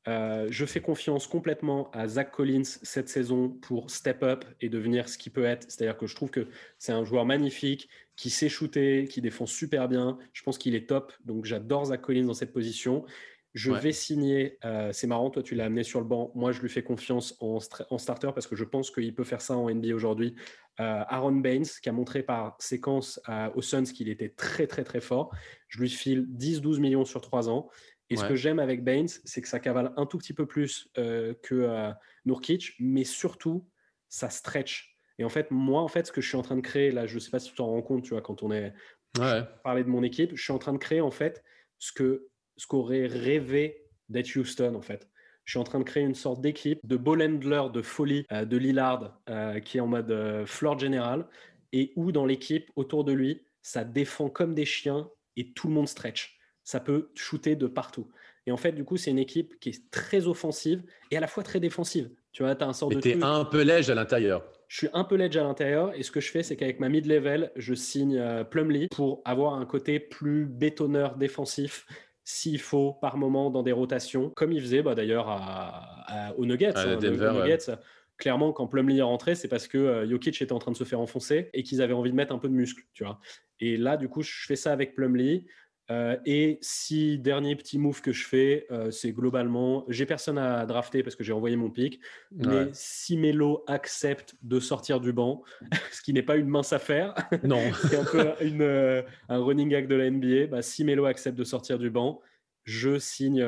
Euh, 0.08 0.48
je 0.50 0.66
fais 0.66 0.82
confiance 0.82 1.28
complètement 1.28 1.92
à 1.92 2.08
Zach 2.08 2.32
Collins 2.32 2.64
cette 2.64 3.08
saison 3.08 3.50
pour 3.50 3.92
step 3.92 4.24
up 4.24 4.46
et 4.60 4.68
devenir 4.68 5.08
ce 5.08 5.18
qu'il 5.18 5.32
peut 5.32 5.46
être. 5.46 5.70
C'est-à-dire 5.70 5.98
que 5.98 6.08
je 6.08 6.16
trouve 6.16 6.32
que 6.32 6.48
c'est 6.80 6.92
un 6.92 7.06
joueur 7.06 7.26
magnifique, 7.26 7.88
qui 8.16 8.30
sait 8.30 8.50
shooter, 8.50 9.06
qui 9.08 9.22
défend 9.22 9.46
super 9.46 9.88
bien. 9.88 10.18
Je 10.34 10.44
pense 10.44 10.58
qu'il 10.58 10.76
est 10.76 10.90
top. 10.90 11.14
Donc 11.24 11.46
j'adore 11.46 11.86
Zach 11.86 12.02
Collins 12.02 12.26
dans 12.26 12.34
cette 12.34 12.52
position. 12.52 13.06
Je 13.54 13.72
vais 13.72 13.92
signer, 13.92 14.58
euh, 14.64 14.92
c'est 14.94 15.08
marrant, 15.08 15.30
toi 15.30 15.44
tu 15.44 15.56
l'as 15.56 15.66
amené 15.66 15.84
sur 15.84 16.00
le 16.00 16.06
banc, 16.06 16.32
moi 16.36 16.54
je 16.54 16.62
lui 16.62 16.70
fais 16.70 16.84
confiance 16.84 17.36
en, 17.42 17.60
en 17.90 17.98
starter 17.98 18.32
parce 18.34 18.48
que 18.48 18.56
je 18.56 18.64
pense 18.64 18.92
qu'il 18.92 19.14
peut 19.14 19.26
faire 19.26 19.42
ça 19.42 19.58
en 19.58 19.70
NBA 19.70 19.94
aujourd'hui. 19.94 20.36
Euh, 20.80 21.04
Aaron 21.08 21.34
Baines, 21.34 21.66
qui 21.82 21.90
a 21.90 21.92
montré 21.92 22.24
par 22.24 22.56
séquence 22.60 23.20
aux 23.56 23.62
Suns 23.62 23.84
qu'il 23.84 24.08
était 24.08 24.30
très 24.30 24.68
très 24.68 24.84
très 24.84 25.02
fort. 25.02 25.36
Je 25.68 25.80
lui 25.80 25.90
file 25.90 26.28
10-12 26.38 26.80
millions 26.80 27.06
sur 27.06 27.20
3 27.20 27.50
ans. 27.50 27.70
Et 28.12 28.18
ce 28.18 28.26
que 28.26 28.36
j'aime 28.36 28.60
avec 28.60 28.84
Baines, 28.84 29.08
c'est 29.08 29.42
que 29.42 29.48
ça 29.48 29.60
cavale 29.60 29.94
un 29.96 30.06
tout 30.06 30.18
petit 30.18 30.34
peu 30.34 30.46
plus 30.46 30.90
euh, 30.98 31.34
que 31.44 31.56
euh, 31.56 31.92
Nurkic, 32.26 32.74
mais 32.80 33.06
surtout, 33.06 33.66
ça 34.10 34.30
stretch. 34.30 34.98
Et 35.18 35.24
en 35.24 35.30
fait, 35.30 35.50
moi, 35.50 35.82
en 35.82 35.88
fait, 35.88 36.08
ce 36.08 36.12
que 36.12 36.20
je 36.20 36.28
suis 36.28 36.38
en 36.38 36.42
train 36.42 36.58
de 36.58 36.62
créer, 36.62 36.92
là, 36.92 37.06
je 37.06 37.16
ne 37.16 37.20
sais 37.20 37.30
pas 37.30 37.40
si 37.40 37.50
tu 37.50 37.56
t'en 37.56 37.68
rends 37.68 37.82
compte, 37.82 38.04
tu 38.04 38.10
vois, 38.10 38.22
quand 38.22 38.44
on 38.44 38.52
est 38.52 38.74
ouais. 39.18 39.44
parlé 39.64 39.86
de 39.86 39.90
mon 39.90 40.04
équipe, 40.04 40.36
je 40.36 40.44
suis 40.44 40.52
en 40.52 40.58
train 40.58 40.74
de 40.74 40.78
créer, 40.78 41.00
en 41.00 41.12
fait, 41.12 41.42
ce 41.80 41.94
que 41.94 42.28
ce 42.62 42.68
qu'aurait 42.68 43.08
rêvé 43.08 43.88
d'être 44.10 44.36
Houston, 44.36 44.76
en 44.76 44.82
fait. 44.82 45.10
Je 45.46 45.54
suis 45.54 45.60
en 45.60 45.64
train 45.64 45.80
de 45.80 45.84
créer 45.84 46.04
une 46.04 46.16
sorte 46.16 46.42
d'équipe 46.42 46.80
de 46.84 46.98
ball 46.98 47.22
handler 47.24 47.64
de 47.74 47.82
folie 47.82 48.26
euh, 48.32 48.46
de 48.46 48.58
Lillard 48.58 49.20
qui 49.66 49.78
est 49.78 49.82
en 49.82 49.88
mode 49.88 50.46
floor 50.46 50.78
général 50.78 51.28
et 51.74 51.94
où 51.96 52.12
dans 52.12 52.26
l'équipe 52.26 52.70
autour 52.76 53.04
de 53.04 53.14
lui, 53.14 53.42
ça 53.62 53.84
défend 53.84 54.30
comme 54.30 54.54
des 54.54 54.66
chiens 54.66 55.10
et 55.38 55.54
tout 55.54 55.68
le 55.68 55.74
monde 55.74 55.88
stretch 55.88 56.38
ça 56.64 56.80
peut 56.80 57.12
shooter 57.16 57.56
de 57.56 57.68
partout. 57.68 58.08
Et 58.48 58.52
en 58.52 58.58
fait, 58.58 58.72
du 58.72 58.84
coup, 58.84 58.98
c'est 58.98 59.12
une 59.12 59.20
équipe 59.20 59.60
qui 59.60 59.70
est 59.70 59.92
très 59.92 60.28
offensive 60.28 60.82
et 61.12 61.18
à 61.18 61.20
la 61.20 61.28
fois 61.28 61.44
très 61.44 61.60
défensive. 61.60 62.10
Tu 62.32 62.44
vois, 62.44 62.56
tu 62.56 62.64
as 62.64 62.68
un 62.68 62.74
sort 62.74 62.90
de. 62.90 63.00
Tu 63.00 63.10
es 63.10 63.24
un 63.24 63.46
peu 63.46 63.62
léger 63.62 63.92
à 63.92 63.96
l'intérieur. 63.96 64.44
Je 64.68 64.78
suis 64.78 64.88
un 64.94 65.04
peu 65.04 65.18
ledge 65.18 65.36
à 65.36 65.44
l'intérieur 65.44 65.94
et 65.96 66.02
ce 66.02 66.12
que 66.12 66.22
je 66.22 66.32
fais, 66.32 66.44
c'est 66.44 66.56
qu'avec 66.56 66.80
ma 66.80 66.88
mid-level, 66.88 67.52
je 67.58 67.74
signe 67.74 68.18
euh, 68.18 68.46
Plumlee 68.46 68.88
pour 68.88 69.22
avoir 69.26 69.56
un 69.56 69.66
côté 69.66 70.00
plus 70.00 70.46
bétonneur 70.46 71.18
défensif 71.18 71.86
s'il 72.24 72.60
faut 72.60 72.94
par 72.94 73.18
moment 73.18 73.50
dans 73.50 73.64
des 73.64 73.72
rotations, 73.72 74.30
comme 74.30 74.52
il 74.52 74.62
faisait 74.62 74.82
bah, 74.82 74.96
d'ailleurs 74.96 75.28
à, 75.30 76.34
aux 76.38 76.46
Nuggets. 76.46 76.74
Hein, 76.76 76.98
Nuggets 76.98 77.72
Clairement, 78.18 78.54
quand 78.54 78.68
Plumlee 78.68 79.00
est 79.00 79.02
rentré, 79.02 79.34
c'est 79.34 79.48
parce 79.48 79.68
que 79.68 79.80
euh, 79.80 80.08
Jokic 80.08 80.40
était 80.40 80.52
en 80.52 80.60
train 80.60 80.72
de 80.72 80.78
se 80.78 80.84
faire 80.84 81.00
enfoncer 81.00 81.50
et 81.54 81.64
qu'ils 81.64 81.82
avaient 81.82 81.96
envie 81.96 82.12
de 82.12 82.16
mettre 82.16 82.32
un 82.32 82.38
peu 82.38 82.50
de 82.50 82.54
muscle, 82.54 82.84
tu 82.94 83.04
vois. 83.04 83.20
Et 83.60 83.78
là, 83.78 83.98
du 83.98 84.10
coup, 84.10 84.22
je 84.22 84.46
fais 84.46 84.56
ça 84.56 84.72
avec 84.72 84.94
Plumlee. 84.94 85.48
Euh, 85.92 86.16
et 86.26 86.58
si 86.62 87.20
dernier 87.20 87.56
petit 87.56 87.78
move 87.78 88.02
que 88.02 88.14
je 88.14 88.26
fais, 88.26 88.66
euh, 88.72 88.92
c'est 88.92 89.12
globalement, 89.12 89.84
j'ai 89.90 90.06
personne 90.06 90.38
à 90.38 90.66
drafter 90.66 91.04
parce 91.04 91.16
que 91.16 91.24
j'ai 91.24 91.34
envoyé 91.34 91.56
mon 91.58 91.70
pic, 91.70 92.00
mais 92.32 92.70
si 92.72 93.18
Melo 93.18 93.64
accepte 93.68 94.36
de 94.42 94.60
sortir 94.60 95.02
du 95.02 95.12
banc, 95.12 95.44
ce 95.92 96.02
qui 96.02 96.14
n'est 96.14 96.24
pas 96.24 96.38
une 96.38 96.48
mince 96.48 96.72
affaire, 96.72 97.14
non, 97.44 97.62
c'est 97.90 97.98
un 97.98 98.06
peu 98.06 98.32
une, 98.42 98.62
euh, 98.62 99.02
un 99.28 99.40
running 99.40 99.70
gag 99.70 99.88
de 99.88 99.96
la 99.96 100.10
NBA. 100.10 100.48
Bah, 100.48 100.62
si 100.62 100.86
Melo 100.86 101.06
accepte 101.06 101.38
de 101.38 101.44
sortir 101.44 101.78
du 101.78 101.90
banc, 101.90 102.22
je 102.64 103.00
signe, 103.00 103.44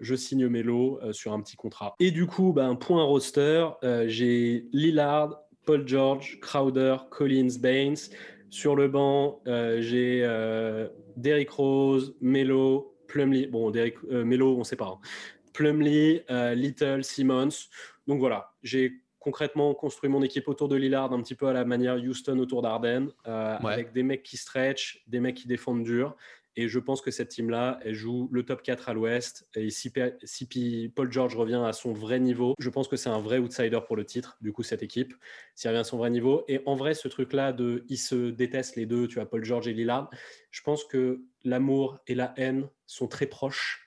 je 0.00 0.14
signe 0.14 0.46
Melo 0.46 1.00
sur 1.10 1.32
un 1.32 1.40
petit 1.40 1.56
contrat. 1.56 1.96
Et 1.98 2.12
du 2.12 2.26
coup, 2.26 2.52
bah, 2.52 2.66
un 2.66 2.76
point 2.76 3.02
roster, 3.02 3.66
j'ai 4.06 4.68
Lillard, 4.72 5.42
Paul 5.66 5.86
George, 5.88 6.38
Crowder, 6.40 6.96
Collins, 7.10 7.58
Baines. 7.58 7.96
Sur 8.54 8.76
le 8.76 8.86
banc, 8.86 9.40
j'ai 9.46 10.22
Derrick 11.16 11.50
Rose, 11.50 12.14
Melo, 12.20 12.94
Plumlee. 13.06 13.46
Bon, 13.46 13.70
Derrick, 13.70 13.96
euh, 14.10 14.24
Melo, 14.24 14.56
on 14.56 14.60
ne 14.60 14.64
sait 14.64 14.76
pas. 14.76 14.86
Hein. 14.86 14.98
Plumlee, 15.52 16.22
euh, 16.30 16.54
Little, 16.54 17.04
Simmons. 17.04 17.68
Donc 18.06 18.18
voilà, 18.18 18.52
j'ai 18.62 18.92
concrètement 19.20 19.72
construit 19.74 20.10
mon 20.10 20.22
équipe 20.22 20.48
autour 20.48 20.68
de 20.68 20.76
Lillard 20.76 21.12
un 21.12 21.22
petit 21.22 21.34
peu 21.34 21.46
à 21.46 21.52
la 21.52 21.64
manière 21.64 21.96
Houston 21.96 22.38
autour 22.38 22.60
d'Arden, 22.60 23.10
euh, 23.26 23.56
avec 23.58 23.92
des 23.92 24.02
mecs 24.02 24.22
qui 24.22 24.36
stretch, 24.36 25.02
des 25.06 25.20
mecs 25.20 25.36
qui 25.36 25.46
défendent 25.46 25.84
dur. 25.84 26.14
Et 26.56 26.68
je 26.68 26.78
pense 26.78 27.00
que 27.00 27.10
cette 27.10 27.30
team-là, 27.30 27.80
elle 27.84 27.94
joue 27.94 28.28
le 28.30 28.44
top 28.44 28.62
4 28.62 28.88
à 28.88 28.94
l'ouest. 28.94 29.48
Et 29.56 29.70
si, 29.70 29.92
si, 30.22 30.92
Paul 30.94 31.10
George 31.10 31.36
revient 31.36 31.62
à 31.64 31.72
son 31.72 31.92
vrai 31.92 32.20
niveau, 32.20 32.54
je 32.58 32.70
pense 32.70 32.86
que 32.86 32.96
c'est 32.96 33.08
un 33.08 33.18
vrai 33.18 33.38
outsider 33.38 33.80
pour 33.86 33.96
le 33.96 34.04
titre, 34.04 34.38
du 34.40 34.52
coup, 34.52 34.62
cette 34.62 34.82
équipe, 34.82 35.14
s'il 35.54 35.68
revient 35.70 35.80
à 35.80 35.84
son 35.84 35.98
vrai 35.98 36.10
niveau. 36.10 36.44
Et 36.46 36.60
en 36.66 36.76
vrai, 36.76 36.94
ce 36.94 37.08
truc-là 37.08 37.52
de 37.52 37.84
ils 37.88 37.98
se 37.98 38.30
détestent 38.30 38.76
les 38.76 38.86
deux, 38.86 39.08
tu 39.08 39.16
vois, 39.16 39.28
Paul 39.28 39.44
George 39.44 39.66
et 39.66 39.72
Lillard, 39.72 40.10
je 40.50 40.62
pense 40.62 40.84
que 40.84 41.22
l'amour 41.44 41.98
et 42.06 42.14
la 42.14 42.32
haine 42.36 42.68
sont 42.86 43.08
très 43.08 43.26
proches. 43.26 43.80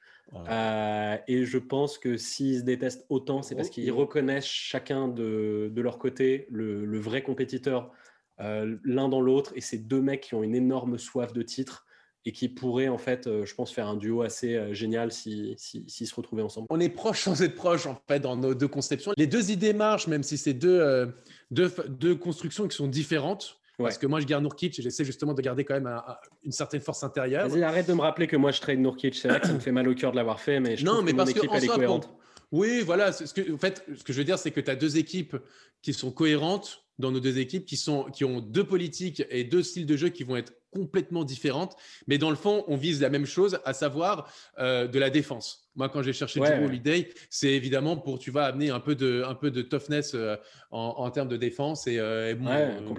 Euh, 0.50 1.18
et 1.28 1.46
je 1.46 1.58
pense 1.58 1.98
que 1.98 2.18
s'ils 2.18 2.60
se 2.60 2.64
détestent 2.64 3.06
autant, 3.08 3.42
c'est 3.42 3.56
parce 3.56 3.70
qu'ils 3.70 3.92
reconnaissent 3.94 4.46
chacun 4.46 5.08
de, 5.08 5.72
de 5.74 5.82
leur 5.82 6.00
côté 6.00 6.48
le, 6.50 6.86
le 6.86 7.00
vrai 7.00 7.24
compétiteur 7.24 7.94
euh, 8.40 8.78
l'un 8.84 9.10
dans 9.10 9.22
l'autre. 9.22 9.54
Et 9.56 9.62
c'est 9.62 9.78
deux 9.78 10.02
mecs 10.02 10.22
qui 10.22 10.36
ont 10.36 10.44
une 10.44 10.56
énorme 10.56 10.98
soif 10.98 11.32
de 11.34 11.42
titre 11.42 11.87
et 12.28 12.34
qui 12.34 12.50
pourraient, 12.50 12.90
en 12.90 12.98
fait, 12.98 13.26
euh, 13.26 13.46
je 13.46 13.56
pense, 13.56 13.72
faire 13.72 13.88
un 13.88 13.96
duo 13.96 14.22
assez 14.22 14.56
euh, 14.56 14.74
génial 14.74 15.14
s'ils 15.14 15.56
si, 15.58 15.86
si, 15.88 16.06
se 16.06 16.14
retrouvaient 16.14 16.42
ensemble. 16.42 16.68
On 16.70 16.80
est 16.82 16.90
proche 16.90 17.22
sans 17.22 17.42
être 17.42 17.56
proche, 17.56 17.86
en 17.86 17.98
fait, 18.06 18.20
dans 18.20 18.36
nos 18.36 18.54
deux 18.54 18.68
conceptions. 18.68 19.14
Les 19.16 19.28
deux 19.28 19.50
idées 19.50 19.72
marchent, 19.72 20.08
même 20.08 20.24
si 20.24 20.38
c'est 20.38 20.54
deux, 20.54 20.78
euh, 20.78 21.06
deux, 21.52 21.74
deux, 21.88 22.16
constructions 22.16 22.68
qui 22.68 22.76
sont 22.76 22.88
différentes. 22.88 23.62
Parce 23.78 23.98
que 23.98 24.08
moi, 24.08 24.20
je 24.20 24.26
garde 24.26 24.44
Nourkic 24.44 24.78
et 24.78 24.82
j'essaie 24.82 25.06
justement 25.06 25.36
de 25.36 25.42
garder 25.42 25.64
quand 25.64 25.76
même 25.76 26.02
une 26.44 26.52
certaine 26.52 26.82
force 26.82 27.04
intérieure. 27.04 27.48
Vas-y, 27.48 27.64
arrête 27.64 27.88
de 27.88 27.94
me 27.94 28.02
rappeler 28.02 28.28
que 28.28 28.36
moi, 28.36 28.52
je 28.52 28.60
trade 28.60 28.80
Nourkic. 28.80 29.16
C'est 29.16 29.30
vrai 29.30 29.40
que 29.40 29.48
ça 29.48 29.54
me 29.54 29.60
fait 29.60 29.72
mal 29.72 29.88
au 29.88 29.94
cœur 29.94 30.12
de 30.12 30.18
l'avoir 30.18 30.42
fait, 30.42 30.60
mais 30.60 30.76
je 30.76 30.84
non, 30.84 30.94
trouve 30.94 31.06
mais 31.06 31.12
que 31.12 31.18
parce 31.18 31.30
mon 31.30 31.36
équipe, 31.38 31.52
elle 31.54 31.64
est 31.64 31.68
cohérente. 31.68 32.10
Oui, 32.52 32.82
voilà. 32.82 33.14
Ce 33.14 33.32
que, 33.32 33.54
en 33.54 33.58
fait, 33.58 33.86
ce 33.96 34.04
que 34.04 34.12
je 34.12 34.18
veux 34.18 34.24
dire, 34.26 34.40
c'est 34.40 34.52
que 34.52 34.60
tu 34.60 34.72
as 34.72 34.76
deux 34.76 34.98
équipes 34.98 35.38
qui 35.82 35.94
sont 35.94 36.12
cohérentes 36.12 36.87
dans 37.00 37.12
nos 37.12 37.20
deux 37.20 37.38
équipes, 37.38 37.66
qui, 37.66 37.78
sont, 37.78 38.06
qui 38.06 38.26
ont 38.26 38.40
deux 38.40 38.64
politiques 38.64 39.24
et 39.30 39.44
deux 39.44 39.64
styles 39.64 39.86
de 39.86 39.96
jeu 39.96 40.10
qui 40.10 40.24
vont 40.24 40.36
être 40.36 40.54
complètement 40.72 41.24
différentes. 41.24 41.76
Mais 42.08 42.18
dans 42.18 42.30
le 42.30 42.36
fond, 42.36 42.64
on 42.68 42.76
vise 42.76 43.02
la 43.02 43.10
même 43.10 43.26
chose, 43.26 43.60
à 43.66 43.74
savoir 43.74 44.32
euh, 44.60 44.88
de 44.88 45.00
la 45.00 45.10
défense. 45.10 45.64
Moi, 45.76 45.90
quand 45.90 46.02
j'ai 46.02 46.14
cherché 46.14 46.40
ouais, 46.40 46.64
Holiday, 46.64 47.10
c'est 47.30 47.52
évidemment 47.52 47.98
pour, 47.98 48.18
tu 48.18 48.32
vas 48.32 48.46
amener 48.46 48.72
un 48.72 48.80
peu 48.80 48.96
de, 48.96 49.24
un 49.28 49.36
peu 49.36 49.52
de 49.52 49.62
toughness 49.62 50.14
euh, 50.16 50.36
en, 50.72 51.10
termes 51.12 51.28
de 51.28 51.38
défense. 51.38 51.86
Et, 51.86 52.00
euh, 52.00 52.36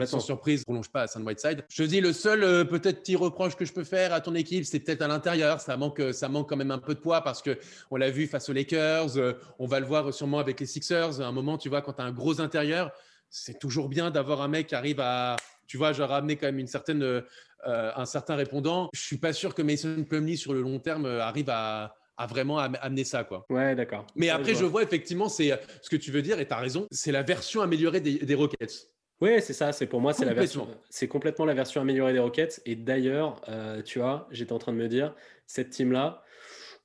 sans 0.06 0.20
surprise, 0.20 0.62
on 0.66 0.72
ne 0.72 0.76
prolonge 0.76 0.90
pas 0.90 1.02
à 1.02 1.06
Saint 1.08 1.22
Whiteside. 1.22 1.64
Je 1.68 1.82
dis, 1.82 2.00
le 2.00 2.12
seul 2.12 2.68
peut-être 2.68 3.00
petit 3.00 3.16
reproche 3.16 3.56
que 3.56 3.64
je 3.64 3.72
peux 3.72 3.84
faire 3.84 4.12
à 4.12 4.20
ton 4.20 4.34
équipe, 4.34 4.64
c'est 4.64 4.78
peut-être 4.78 5.02
à 5.02 5.08
l'intérieur. 5.08 5.61
Ça 5.61 5.76
manque, 5.76 6.00
ça 6.12 6.28
manque 6.28 6.48
quand 6.48 6.56
même 6.56 6.70
un 6.70 6.78
peu 6.78 6.94
de 6.94 7.00
poids 7.00 7.20
parce 7.22 7.42
que 7.42 7.58
on 7.90 7.96
l'a 7.96 8.11
vu 8.11 8.28
face 8.28 8.48
aux 8.48 8.52
Lakers. 8.52 9.16
on 9.58 9.66
va 9.66 9.80
le 9.80 9.87
voir 9.87 10.14
sûrement 10.14 10.38
avec 10.38 10.61
les 10.61 10.66
Sixers. 10.66 11.20
À 11.20 11.26
un 11.26 11.32
moment, 11.32 11.58
tu 11.58 11.68
vois, 11.68 11.82
quand 11.82 11.94
tu 11.94 12.02
as 12.02 12.04
un 12.04 12.12
gros 12.12 12.40
intérieur, 12.40 12.92
c'est 13.30 13.58
toujours 13.58 13.88
bien 13.88 14.10
d'avoir 14.10 14.42
un 14.42 14.48
mec 14.48 14.68
qui 14.68 14.74
arrive 14.74 15.00
à, 15.00 15.36
tu 15.66 15.76
vois, 15.76 15.92
genre 15.92 16.10
ramener 16.10 16.36
quand 16.36 16.46
même 16.46 16.58
une 16.58 16.66
certaine, 16.66 17.02
euh, 17.02 17.22
un 17.64 18.06
certain 18.06 18.36
répondant. 18.36 18.88
Je 18.94 19.00
suis 19.00 19.18
pas 19.18 19.32
sûr 19.32 19.54
que 19.54 19.62
Mason 19.62 20.04
Plumlee 20.04 20.36
sur 20.36 20.52
le 20.52 20.62
long 20.62 20.78
terme 20.78 21.06
euh, 21.06 21.22
arrive 21.22 21.50
à, 21.50 21.94
vraiment 22.28 22.58
amener 22.58 23.04
ça 23.04 23.22
quoi. 23.22 23.46
Ouais, 23.48 23.76
d'accord. 23.76 24.04
Mais 24.16 24.28
après 24.28 24.56
je 24.56 24.64
vois. 24.64 24.82
effectivement 24.82 25.28
c'est 25.28 25.56
ce 25.82 25.88
que 25.88 25.94
tu 25.94 26.10
veux 26.10 26.20
dire 26.20 26.40
et 26.40 26.48
tu 26.48 26.52
as 26.52 26.56
raison, 26.56 26.88
c'est 26.90 27.12
la 27.12 27.22
version 27.22 27.62
améliorée 27.62 28.00
des, 28.00 28.34
Rockets. 28.34 28.88
Oui, 29.20 29.40
c'est 29.40 29.52
ça. 29.52 29.72
C'est 29.72 29.86
pour 29.86 30.00
moi, 30.00 30.12
c'est 30.12 30.24
la 30.24 30.34
version. 30.34 30.66
C'est 30.90 31.06
complètement 31.06 31.44
la 31.44 31.54
version 31.54 31.80
améliorée 31.80 32.12
des 32.12 32.18
Rockets. 32.18 32.60
Et 32.66 32.74
d'ailleurs, 32.74 33.40
euh, 33.48 33.82
tu 33.82 34.00
vois, 34.00 34.26
j'étais 34.32 34.52
en 34.52 34.58
train 34.58 34.72
de 34.72 34.78
me 34.78 34.88
dire, 34.88 35.14
cette 35.46 35.70
team 35.70 35.92
là, 35.92 36.24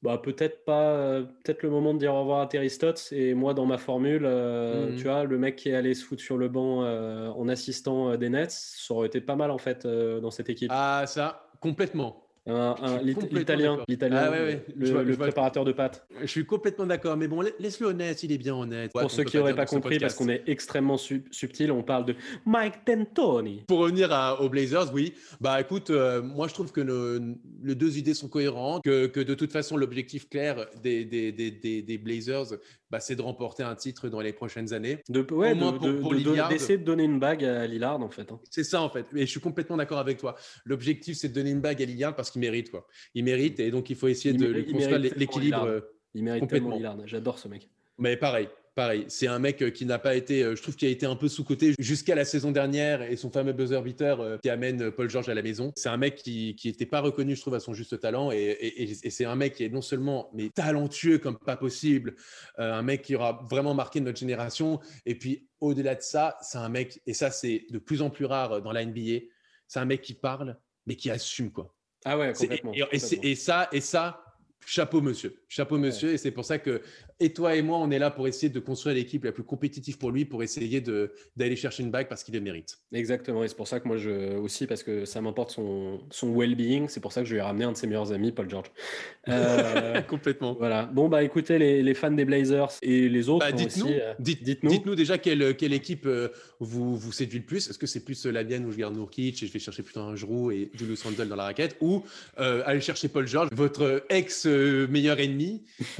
bah, 0.04 0.20
peut-être 0.22 0.66
pas, 0.66 1.22
peut-être 1.44 1.63
le 1.63 1.70
moment 1.70 1.94
de 1.94 2.00
dire 2.00 2.13
au 2.13 2.20
revoir 2.20 2.42
à 2.42 2.48
Terry 2.48 2.70
Stotts. 2.70 3.13
Et 3.13 3.34
moi, 3.34 3.54
dans 3.54 3.66
ma 3.66 3.78
formule, 3.78 4.24
euh, 4.26 4.92
mmh 4.92 4.96
tu 4.98 5.04
vois, 5.04 5.24
le 5.24 5.38
mec 5.38 5.56
qui 5.56 5.70
est 5.70 5.76
allé 5.76 5.94
se 5.94 6.04
foutre 6.04 6.22
sur 6.22 6.38
le 6.38 6.50
banc 6.50 6.84
euh, 6.84 7.30
en 7.30 7.48
assistant 7.48 8.10
euh, 8.10 8.18
des 8.18 8.30
Nets, 8.30 8.52
ça 8.52 8.94
aurait 8.94 9.08
été 9.08 9.22
pas 9.22 9.38
mal 9.38 9.50
en 9.50 9.58
fait 9.58 9.88
dans 9.88 10.30
cette 10.30 10.50
équipe. 10.50 10.70
Ah, 10.74 11.06
ça, 11.08 11.48
complètement. 11.62 12.22
L'italien, 12.45 13.79
l'italien, 13.88 14.32
ah, 14.32 14.63
le, 14.75 15.15
préparateur 15.15 15.63
de 15.63 15.71
pâtes. 15.71 16.06
Je 16.21 16.27
suis 16.27 16.45
complètement 16.45 16.86
d'accord, 16.86 17.15
mais 17.15 17.29
bon, 17.29 17.41
laisse-le 17.60 17.88
honnête, 17.88 18.21
il 18.23 18.34
est 18.34 18.38
bien 18.38 18.53
honnête. 18.53 18.91
Pour 18.91 19.10
ceux 19.10 19.23
qui 19.23 19.38
n'auraient 19.38 19.56
pas, 19.56 19.65
compris, 19.65 19.97
parce 19.97 20.15
qu'on 20.15 20.27
est 20.27 20.43
extrêmement 20.47 20.97
subtil, 20.97 21.71
on 21.71 21.84
parle 21.84 22.06
de 22.06 22.15
Mike 22.45 22.86
D'Antoni. 22.86 23.63
Pour 23.67 23.79
revenir 23.79 24.10
aux 24.41 24.49
Blazers, 24.49 24.93
oui, 24.93 25.13
bah 25.39 25.62
écoute, 25.62 25.89
euh, 25.89 26.21
moi 26.21 26.47
je 26.47 26.53
trouve 26.53 26.71
que 26.71 26.82
les 27.63 27.75
deux 27.75 27.97
idées 27.97 28.13
sont 28.13 28.27
cohérentes, 28.27 28.84
que, 28.84 29.08
que 29.08 29.21
de 29.21 29.34
toute 29.36 29.51
façon 29.51 29.77
l'objectif 29.77 30.27
clair 30.27 30.65
des, 30.82 31.06
des, 31.06 31.32
des, 31.32 31.82
des 31.82 31.97
Blazers, 31.97 32.58
bah, 32.93 32.99
c'est 32.99 33.15
de 33.15 33.23
remporter 33.23 33.63
un 33.63 33.73
titre 33.73 34.08
dans 34.08 34.21
les 34.21 34.34
prochaines 34.34 34.71
années. 34.71 34.99
De, 35.10 35.25
ouais, 35.34 35.56
d'essayer 36.47 36.77
de, 36.77 36.84
donner 36.84 37.06
une 37.06 37.17
bague 37.17 37.43
à 37.43 37.65
Lillard, 37.65 37.99
en 37.99 38.10
fait. 38.12 38.32
Hein. 38.32 38.39
C'est 38.51 38.63
ça, 38.63 38.84
en 38.84 38.89
fait. 38.89 39.08
Et 39.15 39.21
je 39.21 39.32
suis 39.32 39.39
complètement 39.39 39.77
d'accord 39.77 39.97
avec 39.97 40.19
toi. 40.19 40.36
L'objectif, 40.63 41.17
c'est 41.17 41.29
de 41.29 41.34
donner 41.34 41.49
une 41.49 41.60
bague 41.60 41.82
à 41.82 41.86
Lillard 41.86 42.15
parce 42.15 42.29
qu'il 42.34 42.41
mérite. 42.41 42.69
Quoi. 42.69 42.86
Il 43.15 43.24
mérite 43.24 43.60
et 43.60 43.72
donc 43.72 43.89
il 43.89 43.96
faut 43.96 44.08
essayer 44.08 44.38
de 44.38 44.46
lui 44.46 44.65
construire 44.65 45.00
l'équilibre. 45.00 45.84
Il 46.13 46.24
mérite 46.24 46.48
tellement 46.48 46.76
Lillard. 46.76 46.98
J'adore 47.08 47.39
ce 47.39 47.48
mec. 47.48 47.69
Mais 47.98 48.17
pareil, 48.17 48.50
pareil. 48.76 49.06
C'est 49.08 49.28
un 49.28 49.39
mec 49.39 49.72
qui 49.74 49.86
n'a 49.86 50.00
pas 50.00 50.15
été, 50.15 50.41
je 50.43 50.62
trouve 50.62 50.76
qu'il 50.76 50.88
a 50.88 50.91
été 50.91 51.06
un 51.06 51.15
peu 51.15 51.28
sous-coté 51.28 51.74
jusqu'à 51.80 52.15
la 52.15 52.26
saison 52.26 52.52
dernière 52.52 53.02
et 53.02 53.15
son 53.15 53.32
fameux 53.32 53.54
buzzer 53.54 53.82
beater 53.82 54.39
qui 54.41 54.50
amène 54.50 54.91
Paul 54.91 55.10
George 55.10 55.30
à 55.30 55.34
la 55.34 55.41
maison. 55.41 55.72
C'est 55.76 55.89
un 55.89 55.98
mec 55.98 56.15
qui 56.15 56.56
n'était 56.65 56.86
pas 56.86 57.02
reconnu, 57.02 57.36
je 57.36 57.41
trouve, 57.41 57.54
à 57.54 57.60
son 57.60 57.74
juste 57.74 58.00
talent. 58.00 58.32
Et, 58.32 58.93
c'est 59.10 59.26
un 59.26 59.36
mec 59.36 59.56
qui 59.56 59.63
est 59.63 59.69
non 59.69 59.82
seulement 59.82 60.30
mais 60.34 60.50
talentueux 60.50 61.19
comme 61.19 61.38
pas 61.38 61.58
possible, 61.58 62.15
un 62.58 62.82
mec 62.82 63.04
qui 63.04 63.15
aura 63.15 63.46
vraiment 63.50 63.74
marqué 63.74 64.00
notre 64.00 64.19
génération. 64.19 64.80
Et 65.06 65.15
puis 65.15 65.48
au-delà 65.62 65.96
de 65.96 66.02
ça, 66.02 66.38
c'est 66.41 66.58
un 66.58 66.69
mec, 66.69 67.02
et 67.08 67.13
ça 67.13 67.32
c'est 67.32 67.65
de 67.69 67.80
plus 67.80 68.02
en 68.02 68.10
plus 68.10 68.26
rare 68.26 68.62
dans 68.62 68.72
la 68.72 68.86
NBA, 68.86 69.26
c'est 69.67 69.80
un 69.80 69.86
mec 69.86 70.02
qui 70.02 70.13
parle, 70.13 70.58
mais 70.86 70.96
qui 70.96 71.10
assume 71.10 71.52
quoi. 71.52 71.74
Ah 72.06 72.18
ouais, 72.18 72.34
complètement. 72.34 72.74
et, 72.74 73.36
ça, 73.36 73.70
et 73.72 73.82
ça, 73.82 74.24
chapeau 74.66 75.02
monsieur, 75.02 75.42
chapeau 75.54 75.78
monsieur. 75.78 76.13
Et 76.13 76.18
c'est 76.18 76.32
pour 76.32 76.46
ça 76.46 76.58
que 76.58 76.82
et 77.20 77.32
toi 77.32 77.56
et 77.56 77.62
moi, 77.62 77.78
on 77.78 77.92
est 77.92 78.00
là 78.00 78.10
pour 78.12 78.28
essayer 78.28 78.50
de 78.50 78.60
construire 78.60 78.96
l'équipe 78.96 79.24
la 79.24 79.32
plus 79.32 79.44
compétitive 79.44 79.98
pour 79.98 80.12
lui, 80.12 80.26
pour 80.26 80.44
essayer 80.44 80.82
d'aller 80.82 81.56
chercher 81.56 81.84
une 81.84 81.92
bague 81.92 82.08
parce 82.08 82.24
qu'il 82.24 82.34
le 82.34 82.42
mérite. 82.42 82.80
Exactement. 82.92 83.44
Et 83.44 83.48
c'est 83.48 83.56
pour 83.56 83.68
ça 83.68 83.80
que 83.80 83.88
moi, 83.88 83.98
je 83.98 84.36
aussi, 84.36 84.66
parce 84.68 84.84
que 84.84 85.06
ça 85.06 85.22
m'importe 85.22 85.52
son, 85.52 86.02
son 86.10 86.34
well-being, 86.36 86.88
c'est 86.89 87.00
pour 87.00 87.13
ça 87.13 87.22
que 87.22 87.28
je 87.28 87.34
lui 87.34 87.39
ai 87.39 87.44
ramené 87.44 87.66
un 87.66 87.72
de 87.72 87.78
ses 87.78 87.88
meilleurs 87.88 88.12
amis, 88.12 88.32
Paul 88.32 88.50
George. 88.50 88.72
Euh, 89.30 90.02
Complètement. 90.10 90.54
Voilà. 90.54 90.86
Bon, 90.86 91.08
bah 91.08 91.24
écoutez, 91.24 91.58
les, 91.60 91.94
fans 91.94 92.12
des 92.12 92.26
Blazers 92.26 92.72
et 92.82 93.08
les 93.08 93.30
autres. 93.30 93.46
Bah, 93.46 93.52
dites-nous, 93.52 93.89
euh, 93.89 94.13
dites, 94.20 94.63
nous 94.63 94.72
dites-nous 94.72 94.96
déjà 94.96 95.18
quelle, 95.18 95.56
quelle 95.56 95.74
équipe 95.74 96.06
euh, 96.08 96.30
vous, 96.60 96.98
vous 96.98 97.12
séduit 97.12 97.39
le 97.39 97.46
plus. 97.46 97.70
Est-ce 97.70 97.78
que 97.78 97.88
c'est 97.88 98.04
plus 98.04 98.26
la 98.26 98.44
mienne 98.44 98.66
où 98.66 98.72
je 98.72 98.78
garde 98.78 98.96
Nourkic 98.96 99.44
et 99.44 99.48
je 99.48 99.54
vais 99.54 99.60
chercher 99.60 99.84
plutôt 99.84 100.02
un 100.02 100.16
Giroud 100.16 100.54
et 100.54 100.72
Julius 100.74 101.04
Randle 101.04 101.28
dans 101.28 101.36
la 101.36 101.44
raquette 101.44 101.78
ou 101.80 102.04
aller 102.38 102.82
chercher 102.82 103.08
Paul 103.08 103.28
George, 103.28 103.50
votre 103.52 104.04
ex-meilleur 104.10 105.20
ennemi, 105.20 105.42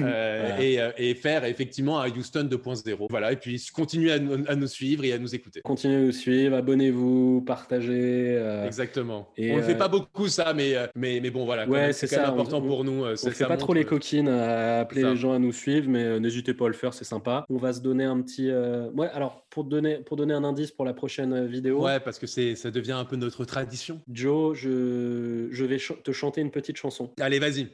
et, 0.60 0.78
et 0.98 1.14
faire 1.14 1.44
effectivement 1.44 2.00
à 2.00 2.08
Houston 2.08 2.48
2.0. 2.50 3.06
Voilà, 3.10 3.32
et 3.32 3.36
puis 3.36 3.62
continuez 3.72 4.12
à, 4.12 4.18
nous 4.18 4.66
suivre 4.66 5.04
et 5.04 5.12
à 5.12 5.18
nous 5.18 5.34
écouter. 5.34 5.60
Continuez 5.62 5.96
à 5.96 6.00
nous 6.00 6.12
suivre, 6.12 6.56
abonnez-vous, 6.56 7.42
partagez. 7.46 8.36
Euh, 8.36 8.66
Exactement. 8.66 9.28
Et 9.36 9.52
on 9.52 9.56
ne 9.56 9.62
fait 9.62 9.74
euh, 9.74 9.78
pas 9.78 9.88
beaucoup 9.88 10.28
ça, 10.28 10.52
mais, 10.54 10.76
euh, 10.76 10.86
mais, 10.94 11.20
mais 11.20 11.30
bon, 11.30 11.44
voilà. 11.44 11.66
Ouais, 11.66 11.92
c'est 11.92 12.06
ça. 12.06 12.28
important 12.28 12.60
pour 12.60 12.84
nous. 12.84 13.04
On 13.04 13.10
ne 13.10 13.16
fait 13.16 13.46
pas 13.46 13.56
trop 13.56 13.74
les 13.74 13.84
coquines 13.84 14.28
à 14.28 14.80
appeler 14.80 15.02
les 15.02 15.16
gens 15.16 15.32
à 15.32 15.38
nous 15.38 15.52
suivre, 15.52 15.88
mais 15.88 16.18
n'hésitez 16.20 16.54
pas 16.54 16.66
à 16.66 16.68
le 16.68 16.74
faire, 16.74 16.94
c'est 16.94 17.04
sympa. 17.04 17.44
On 17.50 17.56
va 17.56 17.72
se 17.72 17.80
donner 17.80 18.04
un 18.04 18.20
petit. 18.20 18.50
Ouais, 18.94 19.08
alors 19.12 19.44
pour 19.50 19.64
donner, 19.64 19.98
pour 19.98 20.16
donner 20.16 20.34
un 20.34 20.44
indice 20.44 20.70
pour 20.70 20.84
la 20.84 20.94
prochaine 20.94 21.46
vidéo. 21.46 21.82
Ouais, 21.84 22.00
parce 22.00 22.18
que 22.18 22.26
ça 22.26 22.70
devient 22.70 22.92
un 22.92 23.04
peu 23.04 23.16
notre 23.16 23.44
tradition. 23.44 24.00
Joe, 24.10 24.56
je, 24.56 25.48
je 25.50 25.64
vais 25.64 25.78
te 25.78 26.12
chanter 26.12 26.40
une 26.40 26.50
petite 26.50 26.76
chanson. 26.76 27.10
Allez, 27.20 27.38
vas-y. 27.38 27.68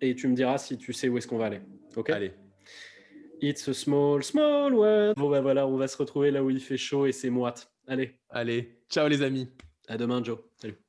Et 0.00 0.14
tu 0.14 0.28
me 0.28 0.34
diras 0.34 0.58
si 0.58 0.76
tu 0.76 0.92
sais 0.92 1.08
où 1.08 1.18
est-ce 1.18 1.26
qu'on 1.26 1.38
va 1.38 1.46
aller. 1.46 1.60
Ok 1.96 2.10
Allez. 2.10 2.32
It's 3.40 3.68
a 3.68 3.74
small, 3.74 4.22
small 4.22 4.72
world. 4.72 5.16
Bon, 5.16 5.30
ben 5.30 5.40
voilà, 5.40 5.66
on 5.66 5.76
va 5.76 5.88
se 5.88 5.96
retrouver 5.96 6.30
là 6.30 6.42
où 6.42 6.50
il 6.50 6.60
fait 6.60 6.78
chaud 6.78 7.06
et 7.06 7.12
c'est 7.12 7.30
moite. 7.30 7.70
Allez. 7.86 8.18
Allez. 8.30 8.80
Ciao 8.88 9.08
les 9.08 9.22
amis. 9.22 9.48
À 9.88 9.96
demain, 9.96 10.22
Joe. 10.22 10.38
Salut. 10.56 10.85